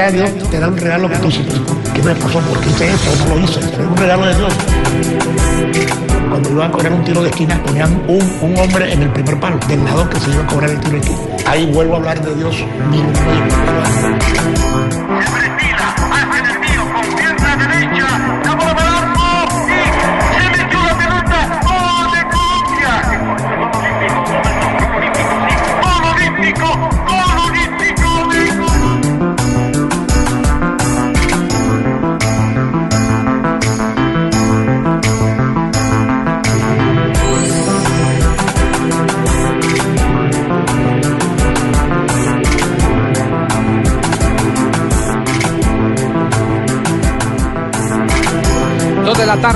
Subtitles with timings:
[0.00, 0.18] A ti
[0.50, 1.46] te da un regalo que tú dices,
[1.94, 2.40] ¿qué me pasó?
[2.40, 3.10] ¿Por qué hice esto?
[3.28, 4.54] No lo hice, es un regalo de Dios.
[6.28, 9.40] Cuando iban a cobrar un tiro de esquina, ponían un, un hombre en el primer
[9.40, 11.18] palo, del lado que se iba a cobrar el tiro de esquina.
[11.46, 12.56] Ahí vuelvo a hablar de Dios,
[12.90, 13.04] mi Se
[15.14, 15.35] retira,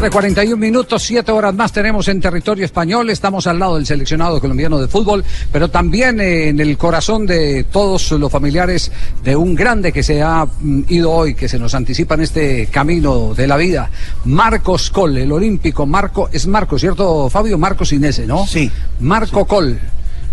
[0.01, 3.11] tarde, 41 minutos, siete horas más tenemos en territorio español.
[3.11, 5.23] Estamos al lado del seleccionado colombiano de fútbol,
[5.53, 8.91] pero también eh, en el corazón de todos los familiares
[9.23, 12.69] de un grande que se ha mm, ido hoy, que se nos anticipa en este
[12.69, 13.91] camino de la vida.
[14.25, 17.59] Marcos Col, el olímpico Marco, es Marco, ¿cierto, Fabio?
[17.59, 18.47] Marcos Inese, ¿no?
[18.47, 18.71] Sí.
[19.01, 19.79] Marco Col.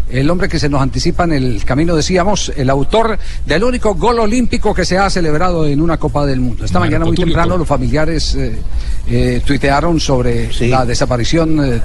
[0.10, 4.20] El hombre que se nos anticipa en el camino, decíamos, el autor del único gol
[4.20, 6.64] olímpico que se ha celebrado en una Copa del Mundo.
[6.64, 8.58] Esta Marco mañana muy temprano los familiares eh,
[9.08, 11.82] eh, tuitearon sobre la desaparición eh,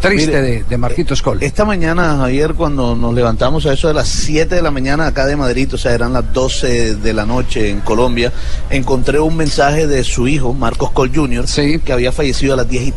[0.00, 1.42] triste Mire, de, de Marquitos Col.
[1.42, 5.26] Esta mañana, Javier, cuando nos levantamos a eso de las 7 de la mañana acá
[5.26, 8.32] de Madrid, o sea, eran las 12 de la noche en Colombia,
[8.70, 11.44] encontré un mensaje de su hijo, Marcos Col Jr.,
[11.84, 12.94] que había fallecido a las 10 y...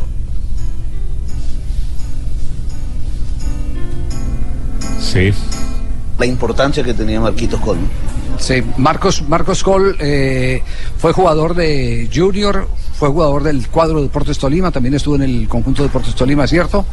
[5.00, 5.32] Sí.
[6.18, 7.76] La importancia que tenía Marquitos Col.
[7.78, 7.88] ¿no?
[8.38, 10.62] Sí, Marcos, Marcos Col eh,
[10.98, 15.48] fue jugador de Junior, fue jugador del cuadro de Deportes Tolima, también estuvo en el
[15.48, 16.84] conjunto de Deportes Tolima, ¿cierto?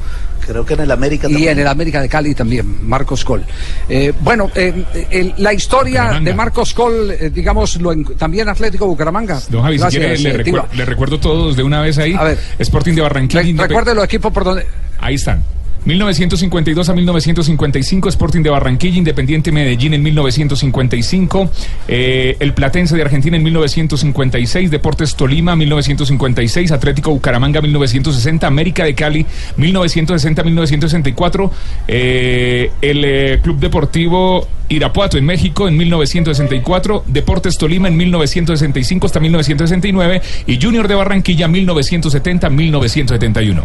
[0.46, 1.52] Creo que en el América Y también.
[1.54, 3.44] en el América de Cali también, Marcos Col.
[3.90, 6.30] Eh, bueno, eh, el- la historia Bucaramanga.
[6.32, 9.42] de Marcos Col, eh, digamos, lo en- también Atlético Bucaramanga.
[9.50, 10.68] Don Javi, si Gracias, quiere, le, eh, Tigua.
[10.74, 12.14] le recuerdo todos de una vez ahí.
[12.14, 12.40] A ver.
[12.60, 13.42] Sporting de Barranquilla.
[13.42, 14.66] Re- recuerde los equipos por donde...
[15.00, 15.44] Ahí están.
[15.88, 21.50] 1952 a 1955, Sporting de Barranquilla, Independiente Medellín en 1955,
[21.88, 28.96] eh, el Platense de Argentina en 1956, Deportes Tolima 1956, Atlético Bucaramanga 1960, América de
[28.96, 29.26] Cali
[29.58, 31.52] 1960-1964,
[31.88, 39.22] eh, el eh, Club Deportivo Irapuato en México en 1964, Deportes Tolima en 1965 hasta
[39.22, 43.64] 1969 y Junior de Barranquilla 1970-1971.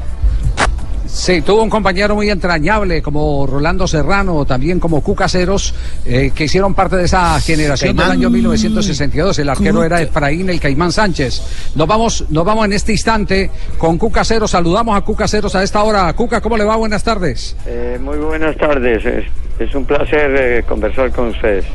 [1.12, 5.74] Sí, tuvo un compañero muy entrañable como Rolando Serrano, también como Cucaseros,
[6.06, 9.38] eh, que hicieron parte de esa generación del año 1962.
[9.38, 9.86] El arquero Cuca.
[9.86, 11.72] era Efraín el Caimán Sánchez.
[11.74, 14.50] Nos vamos, nos vamos en este instante con Cucaseros.
[14.50, 16.10] Saludamos a Cucaseros a esta hora.
[16.14, 16.76] Cuca, ¿cómo le va?
[16.76, 17.56] Buenas tardes.
[17.66, 19.04] Eh, muy buenas tardes.
[19.04, 19.24] Es,
[19.60, 21.66] es un placer eh, conversar con ustedes.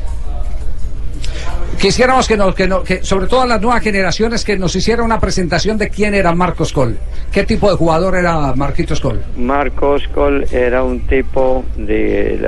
[1.79, 5.19] Quisiéramos que, nos, que, que, sobre todo a las nuevas generaciones, que nos hiciera una
[5.19, 6.97] presentación de quién era Marcos Col.
[7.31, 9.21] ¿Qué tipo de jugador era Marquitos Col?
[9.37, 12.39] Marcos Col era un tipo de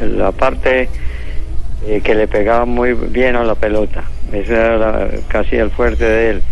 [0.00, 0.88] la, parte
[1.86, 4.02] eh, que le pegaba muy bien a la pelota.
[4.32, 6.42] Ese era casi el fuerte de él.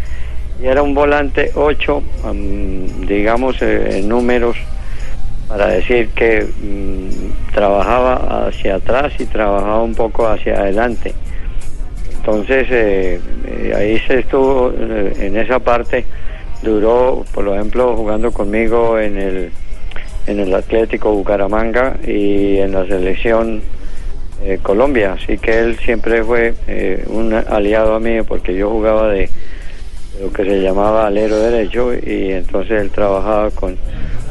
[0.62, 2.02] Y era un volante 8,
[3.08, 4.56] digamos eh, en números,
[5.48, 11.12] para decir que mm, trabajaba hacia atrás y trabajaba un poco hacia adelante.
[12.28, 16.04] Entonces eh, eh, ahí se estuvo eh, en esa parte,
[16.62, 19.50] duró, por ejemplo, jugando conmigo en el
[20.26, 23.62] en el Atlético Bucaramanga y en la selección
[24.44, 26.52] eh, Colombia, así que él siempre fue
[27.06, 29.30] un aliado a mí porque yo jugaba de,
[30.20, 33.78] lo que se llamaba alero derecho y entonces él trabajaba con,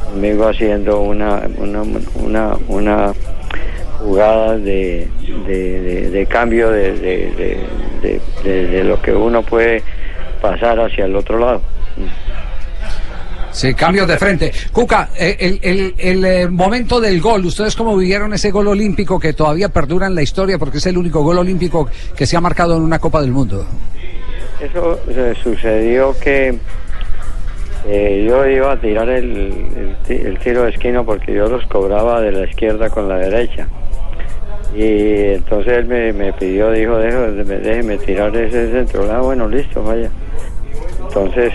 [0.06, 1.82] conmigo haciendo una, una,
[2.22, 3.14] una, una
[4.00, 5.08] jugada de,
[5.48, 7.58] de, de- de cambio de,
[8.84, 9.84] lo que uno puede
[10.42, 11.62] pasar hacia el otro lado.
[13.52, 14.52] Sí, cambios de frente.
[14.72, 19.20] Cuca, eh, el, el- el, eh, momento del gol, ¿ustedes cómo vivieron ese gol olímpico
[19.20, 22.42] que todavía perdura en la historia porque es el único gol olímpico que se ha
[22.42, 23.66] marcado en una Copa del Mundo?
[24.62, 26.56] Eso eh, sucedió que
[27.88, 32.22] eh, yo iba a tirar el, el el tiro de esquina porque yo los cobraba
[32.22, 33.68] de la izquierda con la derecha.
[34.76, 39.10] Y entonces él me, me pidió, dijo, déjeme, déjeme tirar ese centro.
[39.12, 40.10] Ah, bueno, listo, vaya.
[41.08, 41.54] Entonces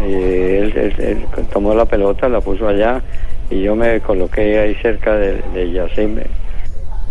[0.00, 3.02] eh, él, tomó la pelota, la puso allá
[3.50, 6.26] y yo me coloqué ahí cerca de, de Yacine,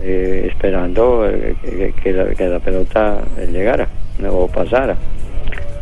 [0.01, 1.55] eh, esperando eh,
[2.01, 3.19] que, la, que la pelota
[3.51, 3.87] llegara
[4.29, 4.95] o pasara.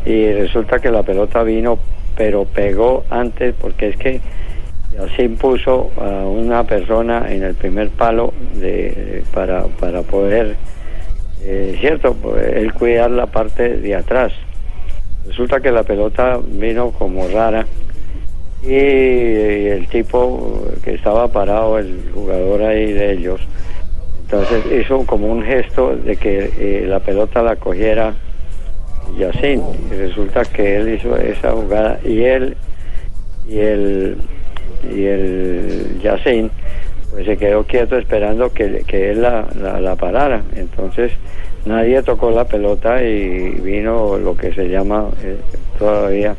[0.06, 1.78] Y resulta que la pelota vino,
[2.18, 4.22] pero pegó antes, porque es que
[5.00, 10.56] así puso a una persona en el primer palo de, para, para poder,
[11.42, 14.34] eh, cierto, él cuidar la parte de atrás.
[15.26, 17.66] Resulta que la pelota vino como rara
[18.62, 23.42] y, el tipo que estaba parado, el jugador ahí de ellos,
[24.22, 28.14] entonces hizo como un gesto de que eh, la pelota la cogiera
[29.18, 29.64] Yacine.
[29.92, 32.58] Y resulta que él hizo esa jugada y él
[33.48, 34.18] y el
[34.92, 36.50] y el Yacine
[37.12, 39.48] pues se quedó quieto esperando que, que él la,
[39.80, 40.42] la, parara.
[40.56, 41.12] Entonces
[41.66, 45.38] nadie tocó la pelota y vino lo que se llama eh,
[45.78, 46.36] todavía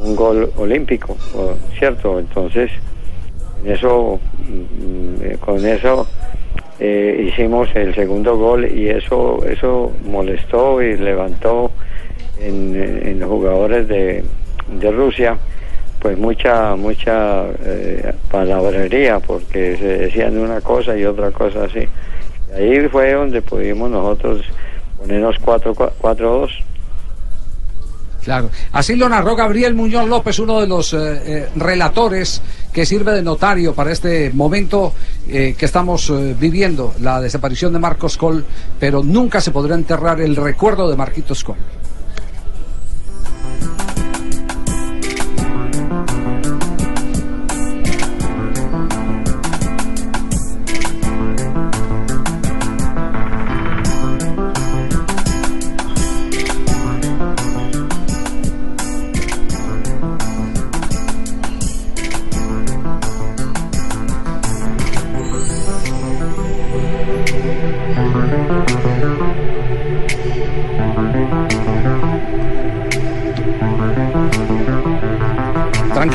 [0.00, 1.16] un gol olímpico,
[1.78, 2.18] ¿cierto?
[2.18, 2.70] Entonces,
[3.64, 6.06] en eso, mm, eh, con eso
[6.78, 11.72] eh, hicimos el segundo gol y eso, eso molestó y levantó
[12.40, 14.24] en, en los jugadores de,
[14.80, 15.36] de Rusia
[16.00, 21.88] pues mucha mucha eh, palabrería porque se decían una cosa y otra cosa así.
[22.54, 24.44] Ahí fue donde pudimos nosotros
[24.98, 26.50] ponernos 4-2.
[28.24, 28.50] Claro.
[28.72, 32.42] Así lo narró Gabriel Muñoz López, uno de los eh, eh, relatores
[32.72, 34.92] que sirve de notario para este momento
[35.28, 38.44] eh, que estamos eh, viviendo, la desaparición de Marcos Col,
[38.78, 41.56] pero nunca se podrá enterrar el recuerdo de Marquitos Col.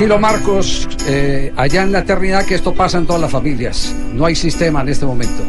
[0.03, 3.95] Tranquilo Marcos, eh, allá en la eternidad que esto pasa en todas las familias.
[4.13, 5.41] No hay sistema en este momento.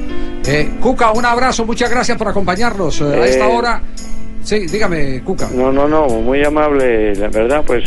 [0.47, 3.83] Eh, Cuca, un abrazo, muchas gracias por acompañarnos eh, a esta Eh, hora.
[4.45, 5.49] Sí, dígame, Cuca.
[5.53, 7.83] No, no, no, muy amable, la verdad, pues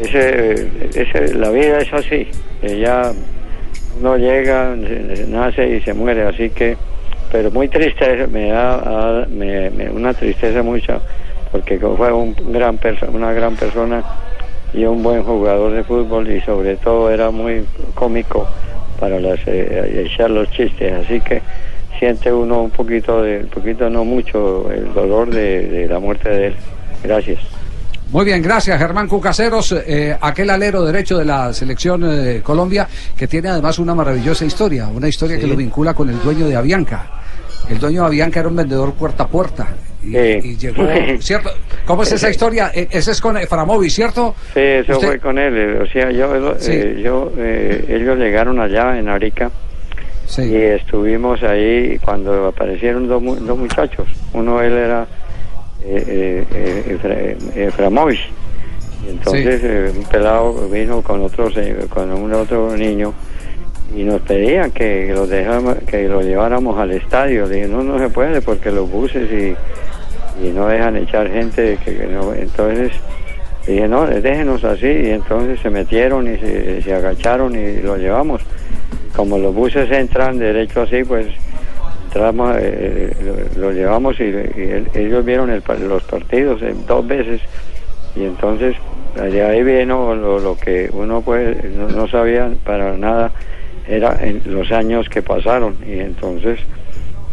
[0.00, 2.28] ese, ese, la vida es así,
[2.62, 3.12] ya
[4.00, 4.74] uno llega,
[5.28, 6.78] nace y se muere, así que,
[7.30, 10.98] pero muy triste, me da me- me- una tristeza mucha,
[11.52, 14.02] porque fue un gran perso- una gran persona
[14.74, 17.64] y un buen jugador de fútbol y sobre todo era muy
[17.94, 18.48] cómico
[18.98, 21.40] para las, eh, echar los chistes, así que
[21.98, 26.28] siente uno un poquito, de, un poquito no mucho, el dolor de, de la muerte
[26.28, 26.54] de él.
[27.02, 27.38] Gracias.
[28.10, 32.86] Muy bien, gracias Germán Cucaseros, eh, aquel alero derecho de la selección eh, de Colombia,
[33.16, 36.54] que tiene además una maravillosa historia, una historia que lo vincula con el dueño de
[36.54, 37.10] Avianca.
[37.68, 39.68] El dueño de Avianca era un vendedor puerta a puerta.
[40.04, 40.86] Y, y llegó,
[41.20, 41.50] ¿cierto?
[41.86, 42.70] ¿Cómo es esa historia?
[42.74, 44.34] Eh, Ese es con Eframovic, ¿cierto?
[44.52, 45.80] Sí, eso Usted- fue con él.
[45.82, 46.72] O sea, yo, Sí.
[46.72, 49.50] eh, yo eh, ellos llegaron allá en Arica
[50.38, 54.06] y estuvimos ahí cuando aparecieron dos, dos muchachos.
[54.32, 55.06] Uno él era
[55.84, 56.44] eh,
[56.88, 58.20] Efra- Eframovich.
[59.06, 63.12] Y entonces un pelado vino con otros, eh, con un otro niño
[63.94, 67.46] y nos pedían que lo dejáramos, que lo lleváramos al estadio.
[67.46, 69.54] Le dije, no, no se puede porque los buses y,
[70.42, 72.32] y no dejan echar gente que, no.
[72.34, 72.92] Entonces
[73.66, 74.86] dije, no, déjenos así.
[74.86, 78.42] Y entonces se metieron y se, se agacharon y lo llevamos.
[79.14, 81.26] Como los buses entran derecho así, pues
[82.06, 83.12] entramos, eh,
[83.56, 87.40] lo, lo llevamos y, y el- ellos vieron el los partidos eh, dos veces.
[88.16, 88.76] Y entonces
[89.16, 93.30] de ahí vino lo, lo que uno pues no, no sabía para nada
[93.88, 96.58] era en los años que pasaron y entonces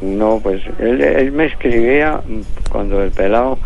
[0.02, 2.22] No, pues él, él me escribía
[2.70, 3.60] cuando el pelado,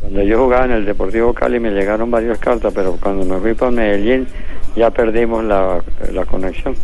[0.00, 3.54] cuando yo jugaba en el Deportivo Cali me llegaron varias cartas, pero cuando me fui
[3.54, 4.26] para Medellín
[4.76, 6.74] ya perdimos la, la conexión.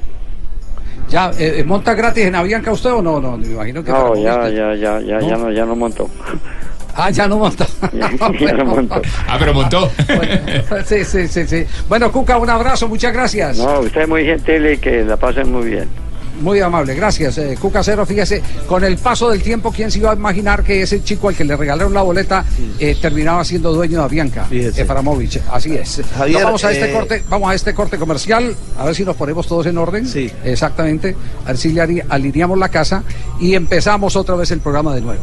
[1.09, 3.19] ¿Ya eh, monta gratis en Avianca usted o no?
[3.21, 6.09] No, me imagino que No, ya, ya, ya, ya, ya no, ya no montó.
[6.95, 7.65] Ah, ya no monta.
[7.93, 9.01] ya no montó.
[9.27, 9.89] Ah, pero montó.
[10.85, 11.65] sí, sí, sí, sí.
[11.89, 13.59] Bueno, Cuca, un abrazo, muchas gracias.
[13.59, 15.89] No, usted es muy gentil y que la pasen muy bien.
[16.41, 17.37] Muy amable, gracias.
[17.39, 20.83] Eh, Cuca Cero, fíjese, con el paso del tiempo, ¿quién se iba a imaginar que
[20.83, 22.45] ese chico al que le regalaron la boleta
[22.79, 24.47] eh, terminaba siendo dueño de Avianca?
[24.79, 26.01] Eframovich, así es.
[26.17, 29.05] Javier, No, vamos a este eh, corte, vamos a este corte comercial, a ver si
[29.05, 30.07] nos ponemos todos en orden.
[30.07, 30.31] Sí.
[30.45, 31.17] Exactamente.
[31.45, 33.03] A ver si le ali- alineamos la casa
[33.41, 35.23] y empezamos otra vez el programa de nuevo.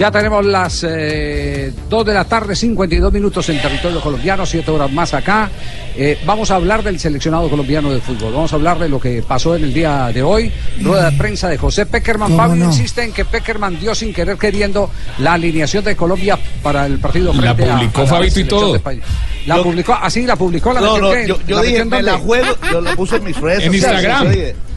[0.00, 1.74] Ya tenemos las 2 de
[2.14, 5.50] la tarde, 52 minutos en territorio colombiano, 7 horas más acá.
[5.94, 8.32] Eh, vamos a hablar del seleccionado colombiano de fútbol.
[8.32, 10.50] Vamos a hablar de lo que pasó en el día de hoy.
[10.80, 12.28] Rueda de prensa de José Peckerman.
[12.30, 12.70] ¿Cómo Fabio no?
[12.70, 17.34] insiste en que Peckerman dio sin querer queriendo la alineación de Colombia para el partido
[17.34, 18.70] La frente a- publicó a la Fabito y todo.
[18.70, 19.02] de España.
[19.44, 21.26] La publicó, así la publicó, la No, no, ¿qué?
[21.26, 24.02] yo, yo ¿La dije, me la juego, yo lo puse en mis redes En sociales,
[24.02, 24.69] Instagram.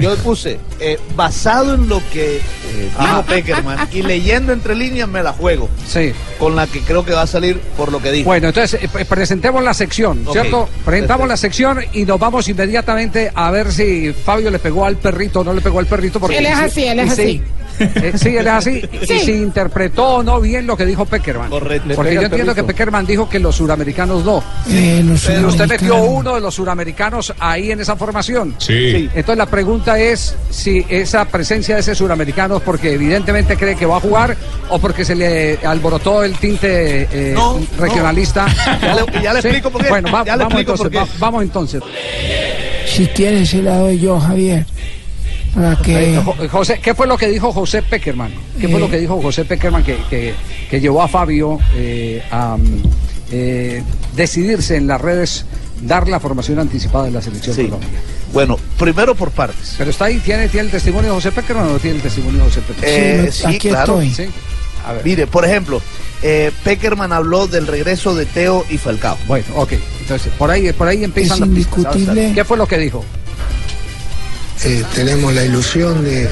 [0.00, 2.40] Yo puse, eh, basado en lo que eh,
[2.98, 5.68] dijo Peckerman y leyendo entre líneas, me la juego.
[5.86, 6.12] Sí.
[6.38, 8.24] Con la que creo que va a salir por lo que dijo.
[8.26, 10.68] Bueno, entonces eh, pre- presentemos la sección, Ok, ¿cierto?
[10.84, 11.26] Presentamos perfecto.
[11.26, 15.44] la sección y nos vamos inmediatamente a ver si Fabio le pegó al perrito o
[15.44, 16.18] no le pegó al perrito.
[16.20, 17.42] Porque Él es así, él es y sí,
[17.78, 18.82] eh, sí, él es así.
[19.06, 19.14] Sí.
[19.14, 21.48] Y si interpretó o no bien lo que dijo Peckerman.
[21.50, 21.94] Correcto.
[21.94, 22.64] Porque yo entiendo que.
[22.64, 24.42] Peckerman dijo que los suramericanos no.
[24.68, 28.54] Eh, los Pero usted metió uno de los suramericanos ahí en esa formación.
[28.58, 29.08] Sí.
[29.14, 33.86] Entonces la pregunta es si esa presencia de ese suramericano es porque evidentemente cree que
[33.86, 34.36] va a jugar
[34.68, 37.66] o porque se le alborotó el tinte eh, No, no.
[37.78, 38.46] regionalista.
[38.80, 39.88] Ya le- ya le explico por qué.
[39.88, 40.98] Bueno, va- Ya le vamos, explico entonces, por qué.
[40.98, 41.82] va- vamos entonces.
[42.86, 44.66] Si quieres, se la doy yo, Javier.
[45.54, 46.14] Para que.
[46.14, 48.32] Eh, Jo- José, ¿qué fue lo que dijo José Peckerman?
[48.60, 48.80] ¿Qué fue Eh.
[48.80, 50.34] lo que dijo José Peckerman que, que,
[50.70, 52.82] que llevó a Fabio eh, a mm,
[53.32, 53.82] eh,
[54.14, 55.44] decidirse en las redes
[55.82, 57.64] dar la formación anticipada de la selección Sí.
[57.64, 57.88] Colombia?
[58.32, 59.74] Bueno, primero por partes.
[59.78, 62.38] Pero está ahí, ¿tiene, ¿tiene el testimonio de José Peckerman o no tiene el testimonio
[62.40, 63.26] de José Peckerman?
[63.26, 64.00] Eh, Sí, sí, aquí claro.
[64.00, 64.26] estoy.
[64.26, 64.32] Sí.
[64.86, 65.04] A ver.
[65.04, 65.80] Mire, por ejemplo,
[66.22, 69.16] eh, Peckerman habló del regreso de Teo y Falcao.
[69.26, 69.72] Bueno, ok.
[70.00, 71.76] Entonces, por ahí, por ahí empiezan Es las pistas.
[71.78, 72.32] indiscutible.
[72.34, 73.04] ¿Qué fue lo que dijo?
[74.62, 76.28] Eh, tenemos la ilusión de,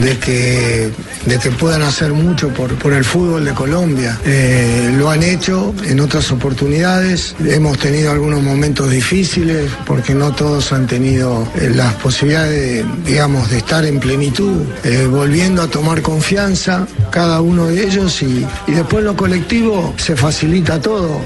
[0.00, 0.90] de que,
[1.26, 4.18] de que puedan hacer mucho por, por el fútbol de Colombia.
[4.24, 7.34] Eh, lo han hecho en otras oportunidades.
[7.44, 13.50] Hemos tenido algunos momentos difíciles porque no todos han tenido eh, las posibilidades, de, digamos,
[13.50, 18.72] de estar en plenitud, eh, volviendo a tomar confianza cada uno de ellos y, y
[18.72, 21.20] después lo colectivo se facilita todo.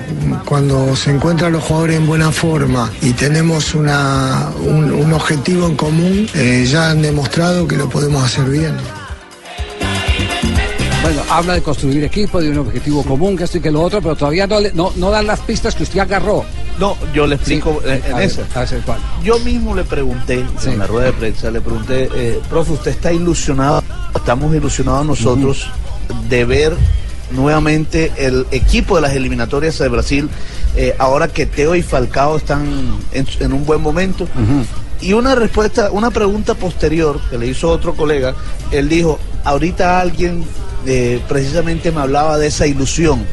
[0.44, 6.26] Cuando se encuentran los jugadores en buena forma y tenemos una, un, objetivo en común,
[6.64, 8.72] ya han demostrado que lo podemos hacer bien.
[11.02, 14.02] Bueno, habla de construir equipo, de un objetivo común, que esto y que lo otro,
[14.02, 16.44] pero todavía no, le- no, no dan las pistas que usted agarró.
[16.78, 18.98] No, yo le explico Sí, eh, en cuál.
[19.24, 20.70] Yo mismo le pregunté Sí.
[20.70, 23.82] en la rueda de prensa, le pregunté, eh, profe, ¿usted está ilusionado?
[24.14, 25.70] Estamos ilusionados nosotros
[26.28, 26.76] de ver
[27.30, 30.28] nuevamente el equipo de las eliminatorias de Brasil,
[30.76, 32.66] eh, ahora que Teo y Falcao están
[33.12, 34.26] en, en un buen momento.
[35.00, 38.34] Y una respuesta, una pregunta posterior que le hizo otro colega,
[38.72, 40.44] él dijo, ahorita alguien
[40.86, 43.24] eh, precisamente me hablaba de esa ilusión.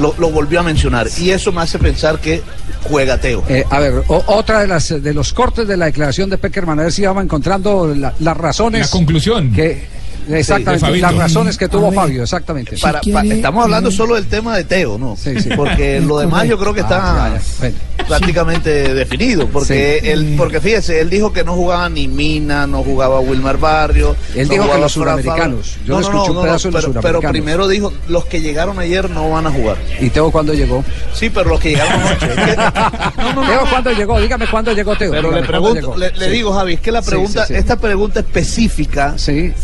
[0.00, 2.40] Lo, lo volvió a mencionar y eso me hace pensar que
[2.84, 3.42] juega Teo.
[3.48, 6.78] Eh, a ver, o- otra de las de los cortes de la declaración de Peckerman,
[6.78, 8.82] a ver si vamos encontrando la- las razones.
[8.82, 9.52] La conclusión.
[9.52, 9.84] que
[10.28, 12.76] Exactamente, las razones que tuvo Fabio, exactamente.
[12.78, 15.16] Para- pa- estamos hablando solo del tema de Teo, ¿no?
[15.16, 15.50] Sí, sí.
[15.56, 17.42] Porque lo demás yo creo que está Ah, ya, ya.
[17.58, 17.76] Bueno.
[18.08, 19.46] prácticamente definido.
[19.48, 20.08] Porque Sí.
[20.08, 24.14] él, porque fíjese, él dijo que no jugaba ni Mina, no jugaba Wilmar Barrio.
[24.34, 25.76] Él no dijo que los suramericanos.
[25.84, 27.30] Yo No, no, escuché un pedazo de los pero, pero suramericanos.
[27.32, 29.76] primero dijo, los que llegaron ayer no van a jugar.
[30.00, 30.84] ¿Y Teo cuándo llegó?
[31.14, 32.26] Sí, pero los que llegaron anoche.
[32.26, 35.10] es que- Teo cuándo llegó, dígame cuándo llegó Teo.
[35.10, 36.30] Pero Dígame le pregunto, le, le Sí.
[36.30, 37.58] digo, Javi, es que la pregunta, sí, sí.
[37.58, 39.14] esta pregunta específica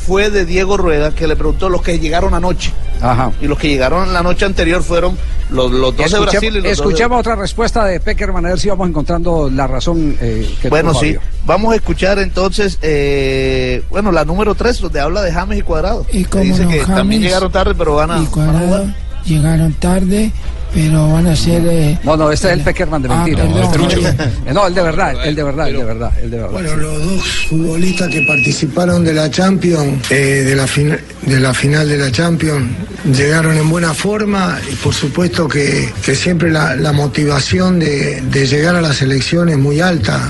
[0.07, 2.73] fue de Diego Rueda, que le preguntó los que llegaron anoche.
[3.01, 3.31] Ajá.
[3.41, 5.17] Y los que llegaron la noche anterior fueron
[5.51, 8.51] los, los dos de Brasil y los dos de- escuchemos otra respuesta de Peckerman a
[8.51, 11.07] ver si vamos encontrando la razón eh, que Bueno, tuvo sí.
[11.15, 11.21] Fabio.
[11.47, 16.05] Vamos a escuchar entonces, eh, bueno, la número 3, donde habla de James y Cuadrado.
[16.13, 18.67] Y cómo dice no, que también llegaron tarde, pero van a, y van a Cuadrado
[18.67, 18.95] jugar.
[19.25, 20.33] llegaron tarde,
[20.75, 21.63] pero van a ser.
[21.67, 23.45] eh, No, no, este es el Peckerman de Ah, mentira.
[23.71, 23.91] perdón.
[24.47, 26.53] Eh, no, el de verdad, el de verdad, el de verdad, el de verdad.
[26.53, 31.53] Bueno, los dos futbolistas que participaron de la Champions, eh, de, la fin- de la
[31.55, 32.67] final de la Champions,
[33.17, 38.47] llegaron en buena forma y por supuesto que, que siempre la, la motivación de, de
[38.47, 40.21] llegar a la selección es muy alta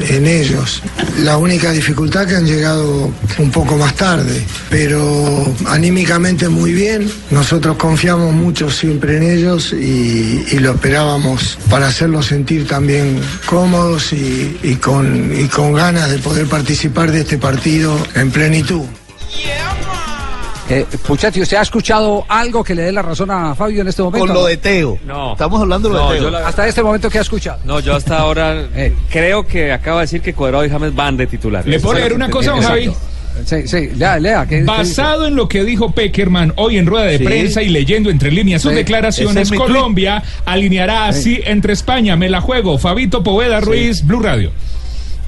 [0.00, 0.82] en ellos.
[1.22, 7.10] La única dificultad que han llegado un poco más tarde, pero anímicamente muy bien.
[7.30, 14.76] Nosotros confiamos mucho siempre en ellos y, lo esperábamos para hacerlos sentir también cómodos y
[14.76, 18.84] con ganas de poder participar de este partido en plenitud.
[20.72, 24.02] Eh, Puchetti, ¿usted ha escuchado algo que le dé la razón a Fabio en este
[24.02, 24.26] momento?
[24.26, 24.98] Con lo de Teo.
[25.06, 25.32] No.
[25.32, 26.30] Estamos hablando de lo No, de Teo.
[26.30, 27.58] la- Hasta este momento, ¿qué ha escuchado?
[27.64, 28.94] No, yo hasta ahora Eh.
[29.10, 31.66] creo que acaba de decir que Cuadrado y James van de titular.
[31.66, 32.90] ¿Le puedo leer una cosa, don Javi?
[33.46, 34.46] Sí, sí, lea, lea.
[34.46, 37.24] ¿qué- qué Basado en lo que dijo Peckerman hoy en rueda de Sí.
[37.24, 38.76] prensa y leyendo entre líneas sus Sí.
[38.76, 42.14] Declaraciones, es Colombia alineará así entre España.
[42.16, 42.76] Me la juego.
[42.78, 44.50] Fabito Poveda Ruiz, Blue Radio.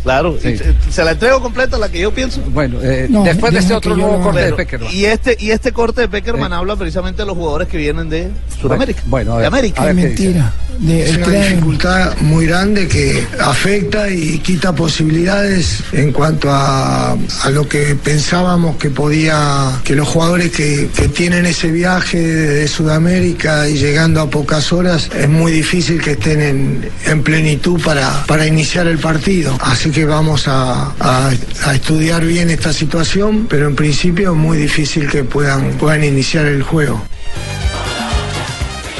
[0.04, 0.50] Claro, Sí.
[0.88, 2.40] y se, la entrego completa, la que yo pienso.
[2.52, 4.92] Bueno, eh, No, después de este otro nuevo corte de Peckerman.
[4.94, 6.56] y este y este corte de Peckerman Eh.
[6.56, 8.30] habla precisamente de los jugadores que vienen de
[8.60, 9.02] Sudamérica.
[9.06, 9.82] Bueno, a de América.
[9.82, 10.52] a ver es dice.
[10.82, 11.42] Es una Kremlin.
[11.50, 18.76] dificultad muy grande que afecta y quita posibilidades en cuanto a, a lo que pensábamos
[18.76, 24.28] que podía, que los jugadores que, que tienen ese viaje de Sudamérica y llegando a
[24.30, 29.56] pocas horas, es muy difícil que estén en, en plenitud para, para iniciar el partido.
[29.60, 31.30] Así que vamos a, a-
[31.64, 36.46] a estudiar bien esta situación, pero en principio es muy difícil que puedan, puedan iniciar
[36.46, 37.02] el juego.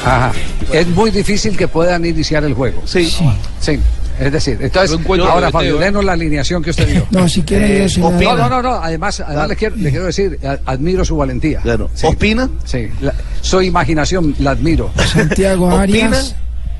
[0.05, 0.31] Ajá.
[0.71, 2.81] Es muy difícil que puedan iniciar el juego.
[2.85, 3.13] Sí.
[3.59, 3.79] Sí.
[4.17, 5.85] Es decir, entonces, ahora Fabio, ¿eh?
[5.85, 7.05] denos la alineación que usted dio.
[7.11, 8.35] No, si quieren Eh, yo opina.
[8.35, 8.73] No, no, no, no.
[8.75, 11.59] Además, además le, quiero, le quiero decir, admiro su valentía.
[11.59, 11.89] Claro.
[11.93, 12.07] Sí.
[12.07, 14.91] Opina, Sí, la- su imaginación la admiro.
[15.11, 16.35] Santiago opina Arias,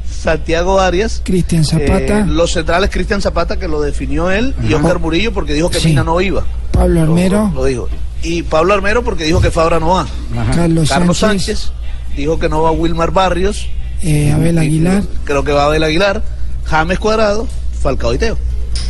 [0.09, 1.21] Santiago Arias.
[1.25, 4.73] Cristian Zapata, eh, los centrales Cristian Zapata, que lo definió él, y.
[4.73, 5.89] Oscar Murillo, porque dijo que Sí.
[5.89, 6.43] Mina no iba.
[6.71, 7.89] Pablo Lo- Armero, Lo, dijo.
[8.23, 10.01] Y Pablo Armero, porque dijo que Fabra no va.
[10.37, 10.51] Ajá.
[10.55, 11.71] Carlos, Carlos Sánchez, Sánchez,
[12.15, 13.67] dijo que no va Wilmar Barrios.
[14.01, 16.21] eh, Abel Aguilar, Creo que va Abel Aguilar.
[16.65, 17.47] James Cuadrado,
[17.81, 18.37] Falcao y Teo.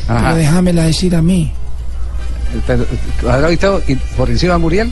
[0.07, 0.21] Ajá.
[0.23, 1.51] pero déjamela decir a mí.
[3.21, 4.91] Cuadrado y Teo, y por encima de Muriel,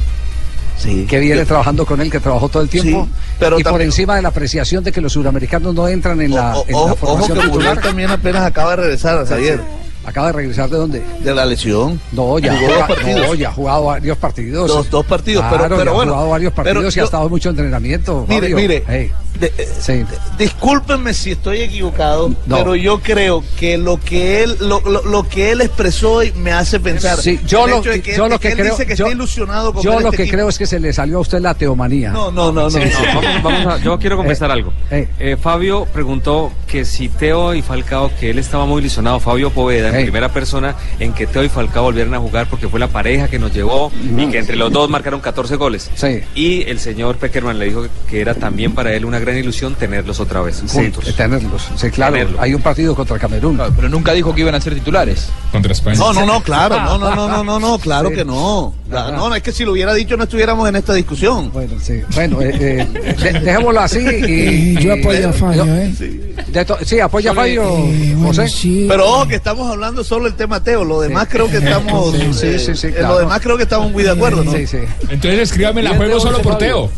[0.78, 1.06] Sí.
[1.08, 3.06] que viene trabajando con él, que trabajó todo el tiempo.
[3.06, 6.32] Sí, pero y por encima de la apreciación de que los suramericanos no entran en
[6.36, 9.62] la, O- en ojo, la ojo formación que Muriel también apenas acaba de regresar ayer
[10.06, 11.02] Acaba de regresar de dónde?
[11.22, 12.00] de la lesión.
[12.12, 13.28] No, ya, Jugó dos partidos.
[13.28, 14.68] no, ya ha jugado varios partidos.
[14.68, 17.02] Dos- dos partidos, pero- Claro, pero ya ha bueno, jugado varios pero partidos y ha
[17.02, 18.26] yo- estado mucho entrenamiento.
[18.28, 18.56] Mire, Fabio.
[18.58, 20.04] mire, Ey, de- eh, sí.
[20.38, 22.58] Discúlpenme si estoy equivocado, No.
[22.58, 26.52] pero yo creo que lo que él lo, lo- lo que él expresó hoy me
[26.52, 27.18] hace pensar.
[27.20, 28.96] Sí, yo el lo, hecho de que, yo de lo que él creo, dice que
[28.96, 30.36] yo, está ilusionado con yo lo este que equipo.
[30.38, 32.12] creo es que se le salió a usted la teomanía.
[32.12, 32.70] No, no, no, no.
[32.70, 32.86] Sí, no.
[32.86, 32.92] sí.
[33.14, 34.74] Vamos, vamos a- yo quiero confesar Eh, algo.
[34.92, 35.08] eh.
[35.20, 39.90] Eh, Fabio preguntó que si Teo y Falcao, que él estaba muy ilusionado, Fabio Poveda,
[39.98, 43.28] en primera persona, en que Teo y Falcao volvieran a jugar porque fue la pareja
[43.28, 45.90] que nos llevó y que entre los dos marcaron 14 goles.
[45.96, 46.22] Sí.
[46.36, 50.20] Y el señor Peckerman le dijo que era también para él una gran ilusión tenerlos
[50.20, 51.16] otra vez Sí, juntos.
[51.16, 51.68] tenerlos.
[51.76, 52.16] Sí, claro.
[52.40, 53.56] Hay un partido contra Camerún.
[53.56, 55.30] Claro, pero nunca dijo que iban a ser titulares.
[55.52, 55.98] Contra España.
[55.98, 58.16] No, no, no, claro, no, no, no, no, no, no, claro Sí.
[58.16, 58.74] que no.
[58.92, 59.12] Ajá.
[59.12, 61.52] No, no, es que si lo hubiera dicho no estuviéramos en esta discusión.
[61.52, 62.02] Bueno, sí.
[62.14, 64.00] Bueno, eh, eh, de- dejémoslo así.
[64.00, 66.66] Y, yo y- apoyo a Fabio, ¿eh?
[66.66, 67.64] to- sí, apoya a Fabio.
[67.64, 68.48] Eh, bueno, José.
[68.50, 68.86] sí.
[68.88, 72.34] Pero ojo que estamos hablando solo del tema Teo, lo demás creo que estamos Sí,
[72.34, 73.14] sí, sí, sí, en claro.
[73.16, 74.52] lo demás creo que estamos muy de acuerdo, ¿no?
[74.52, 74.78] Sí, sí.
[75.10, 76.58] Entonces escríbame la juego solo por Fabio.
[76.68, 76.90] Teo.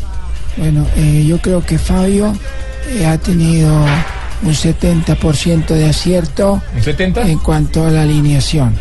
[0.56, 2.34] Bueno, eh, yo creo que Fabio
[2.88, 3.72] eh, ha tenido
[4.42, 7.22] un 70% de acierto ¿Un 70?
[7.28, 8.74] en cuanto a la alineación.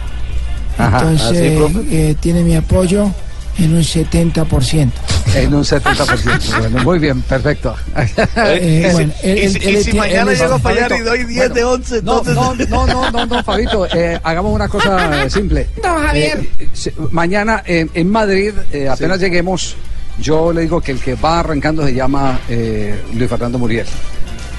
[0.77, 1.61] Ajá, Entonces,
[1.91, 3.09] eh, tiene mi apoyo
[3.57, 4.89] en un 70%.
[5.35, 6.59] En un 70%.
[6.59, 7.75] Bueno, muy bien, perfecto.
[8.37, 10.95] Eh, bueno, él- y si- él- y si él- mañana él- llego a fallar y
[10.95, 12.69] Fabito, doy 10 de 11, No, entonces...
[12.69, 15.67] no, no, no, no, no, Fabito, eh, hagamos una cosa simple.
[15.81, 16.39] No, Javier.
[16.59, 19.75] Eh, se- mañana eh, en Madrid, eh, apenas lleguemos,
[20.19, 23.85] yo le digo que el que va arrancando se llama eh, Luis Fernando Muriel.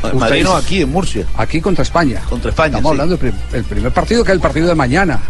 [0.03, 1.25] En Madrid no, aquí en Murcia.
[1.37, 2.21] Aquí contra España.
[2.29, 2.95] Contra España, Estamos sí.
[3.01, 5.21] hablando del prim- el primer partido, que es el partido de mañana.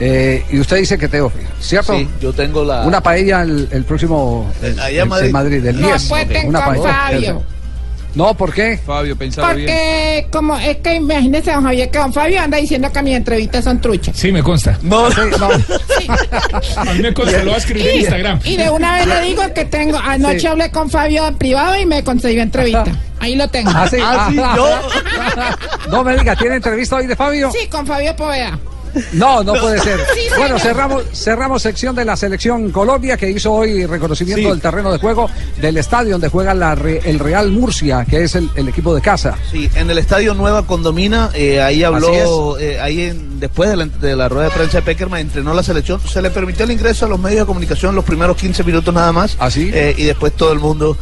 [0.00, 1.92] Eh, y usted dice que Teófilo, ¿cierto?
[1.92, 2.82] Sí, yo tengo la...
[2.86, 4.50] Una paella el, el próximo.
[4.62, 5.64] El- allá en el- Madrid.
[5.66, 6.04] el No 10.
[6.06, 6.92] apuesten Una con paella.
[6.94, 7.42] Fabio.
[8.14, 8.78] No, ¿por qué?
[8.84, 9.68] Fabio, pensalo bien.
[9.68, 13.64] Porque como es que imagínese don Javier que don Fabio anda diciendo que mis entrevistas
[13.64, 14.16] son truchas.
[14.16, 14.78] Sí, me consta.
[14.82, 15.48] No, Sí, no.
[16.76, 18.40] A mí me consta, lo voy a escribir en Instagram.
[18.44, 20.46] y de una vez le digo que tengo, anoche Sí.
[20.46, 22.84] hablé con Fabio en privado y me consiguió entrevista.
[23.20, 23.70] Ahí lo tengo.
[23.74, 25.90] Ah, sí, Ah, sí, yo.
[25.90, 27.50] No me diga, ¿tiene entrevista hoy de Fabio?
[27.52, 28.58] Sí, con Fabio Poveda.
[29.12, 29.98] No, no puede ser.
[30.38, 34.48] Bueno, cerramos, cerramos sección de la selección Colombia que hizo hoy reconocimiento Sí.
[34.48, 35.28] del terreno de juego
[35.60, 39.36] del estadio donde juega la el Real Murcia, que es el, el equipo de casa.
[39.50, 43.86] Sí, en el estadio Nueva Condomina, eh, ahí habló, eh, ahí en- después de la,
[43.86, 47.06] de la rueda de prensa de Peckerman, entrenó la selección, se le permitió el ingreso
[47.06, 50.32] a los medios de comunicación los primeros 15 minutos nada más, ¿Ah, eh, y después
[50.34, 50.96] todo el mundo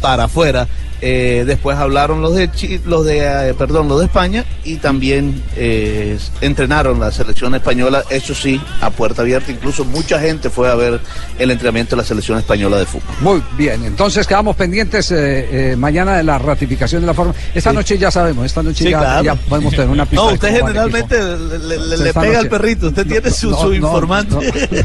[0.00, 0.66] para afuera.
[1.06, 3.18] Eh, después hablaron los de Chi- los de
[3.50, 8.88] eh, perdón los de España y también eh, entrenaron la selección española eso sí a
[8.88, 10.98] puerta abierta incluso mucha gente fue a ver
[11.38, 15.76] el entrenamiento de la selección española de fútbol Muy bien, entonces quedamos pendientes eh, eh,
[15.76, 17.34] mañana de la ratificación de la forma.
[17.54, 19.24] Esta noche ya sabemos, esta noche Sí, ya, claro.
[19.24, 20.24] ya podemos tener una pista.
[20.24, 22.36] no usted generalmente le, pega noche.
[22.38, 24.36] al perrito usted tiene su, No, su no, informante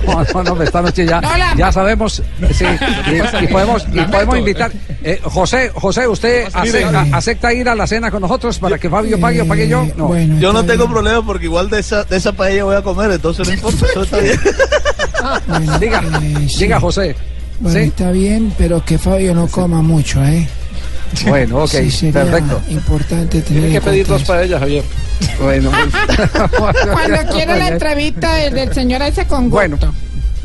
[0.06, 1.22] No, no, no, esta noche ya,
[1.58, 2.22] ya sabemos,
[2.54, 2.66] sí,
[3.42, 4.70] y, y podemos, y podemos invitar.
[5.02, 9.20] eh, José, José, ¿usted acepta, acepta ir a la cena con nosotros para que Fabio
[9.20, 9.88] pague o pague yo?
[9.96, 10.08] No.
[10.08, 10.92] bueno, yo no tengo bien.
[10.94, 14.04] problema porque igual de esa de esa paella voy a comer entonces no importa eso
[14.04, 14.40] está bien
[15.48, 16.60] Bueno, Diga, eh, sí.
[16.60, 17.16] diga José.
[17.60, 17.86] Bueno, ¿Sí?
[17.88, 20.48] está bien, pero que Fabio no coma mucho, ¿eh?
[21.28, 22.62] Bueno, ok, Sí, sería perfecto.
[22.70, 24.84] importante tener Tiene que pedir dos ella, Javier.
[25.42, 25.72] Bueno,
[26.58, 29.56] Cuando quiera la entrevista del, del señor ese con gusto.
[29.56, 29.78] Bueno.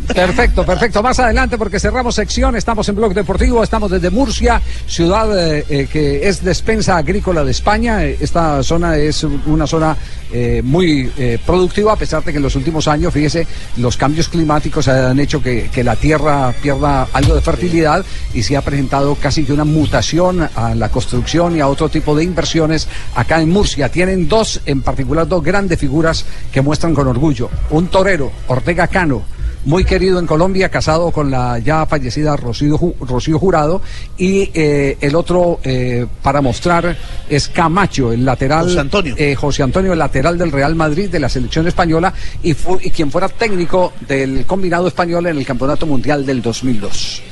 [0.07, 1.03] Perfecto, perfecto.
[1.03, 5.89] Más adelante, porque cerramos sección, estamos en Blog Deportivo, estamos desde Murcia, ciudad eh, eh,
[5.91, 8.05] que es despensa agrícola de España.
[8.05, 9.97] Esta zona es una zona
[10.33, 11.11] eh, muy
[11.47, 15.43] productiva, a pesar de que en los últimos años, fíjese, los cambios climáticos han hecho
[15.43, 19.65] que, que la tierra pierda algo de fertilidad y se ha presentado casi que una
[19.65, 23.89] mutación a la construcción y a otro tipo de inversiones acá en Murcia.
[23.89, 27.49] Tienen dos, en particular, dos grandes figuras que muestran con orgullo.
[27.71, 29.34] Un torero, Ortega Cano
[29.65, 33.81] muy querido en Colombia, casado con la ya fallecida Rocío, Ju- Rocío Jurado,
[34.19, 36.97] y eh, el otro eh, para mostrar
[37.29, 38.65] es Camacho, el lateral.
[38.67, 39.15] José Antonio.
[39.17, 42.91] eh, José Antonio, el lateral del Real Madrid, de la selección española, y, fu- y
[42.91, 47.23] quien fuera técnico del combinado español en el Campeonato Mundial del 2002.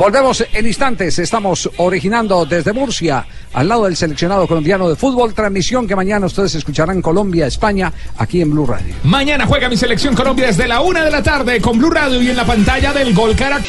[0.00, 5.86] Volvemos en instantes, estamos originando desde Murcia, al lado del seleccionado colombiano de fútbol, transmisión
[5.86, 8.94] que mañana ustedes escucharán Colombia, España, aquí en Blue Radio.
[9.04, 12.30] Mañana juega mi selección Colombia desde la una de la tarde con Blue Radio y
[12.30, 13.66] en la pantalla del Gol Caracol.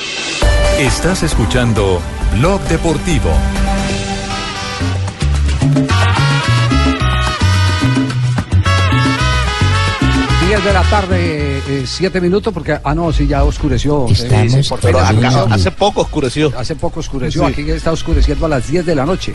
[0.80, 2.00] Estás escuchando
[2.38, 3.32] Blog Deportivo.
[10.52, 14.06] 10 de la tarde, 7 minutos, porque, ah, no, sí, ya oscureció.
[14.10, 17.54] Estamos sí, por pero acá hace poco oscureció Hace poco oscureció, Sí.
[17.54, 19.34] aquí está oscureciendo a las 10 de la noche.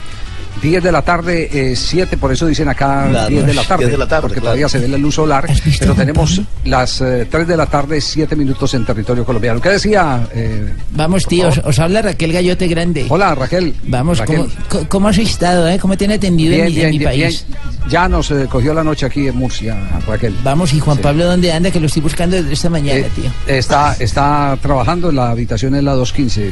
[0.62, 3.92] 10 de la tarde, 7, por eso dicen acá Claro, 10 de la tarde, 10
[3.92, 4.44] de la tarde, porque claro.
[4.46, 8.00] todavía se ve la luz solar, ¿Has visto pero tenemos las 3 de la tarde,
[8.00, 9.60] 7 minutos en territorio colombiano.
[9.60, 10.26] ¿Qué decía?
[10.34, 11.62] eh, Vamos, favor?
[11.64, 13.06] os habla Raquel Gallote Grande.
[13.08, 13.74] Hola, Raquel.
[13.84, 14.46] Vamos, Raquel.
[14.88, 15.78] ¿cómo, has estado, eh?
[15.78, 17.44] ¿Cómo te han atendido en Bien, mi, en bien, mi bien, país?
[17.48, 17.60] bien.
[17.88, 19.76] Ya nos eh, cogió la noche aquí en Murcia,
[20.08, 20.34] Raquel.
[20.42, 21.02] Vamos, y Juan Sí.
[21.04, 21.70] Pablo, ¿dónde anda?
[21.70, 23.30] Que lo estoy buscando desde esta mañana, Eh, tío.
[23.46, 26.50] está, está trabajando en la habitación en la 215.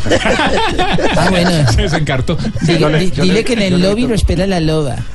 [1.16, 1.50] Ah, bueno.
[2.64, 4.96] Se yo le- di- yo dile le- que en el lobby lo espera la loba.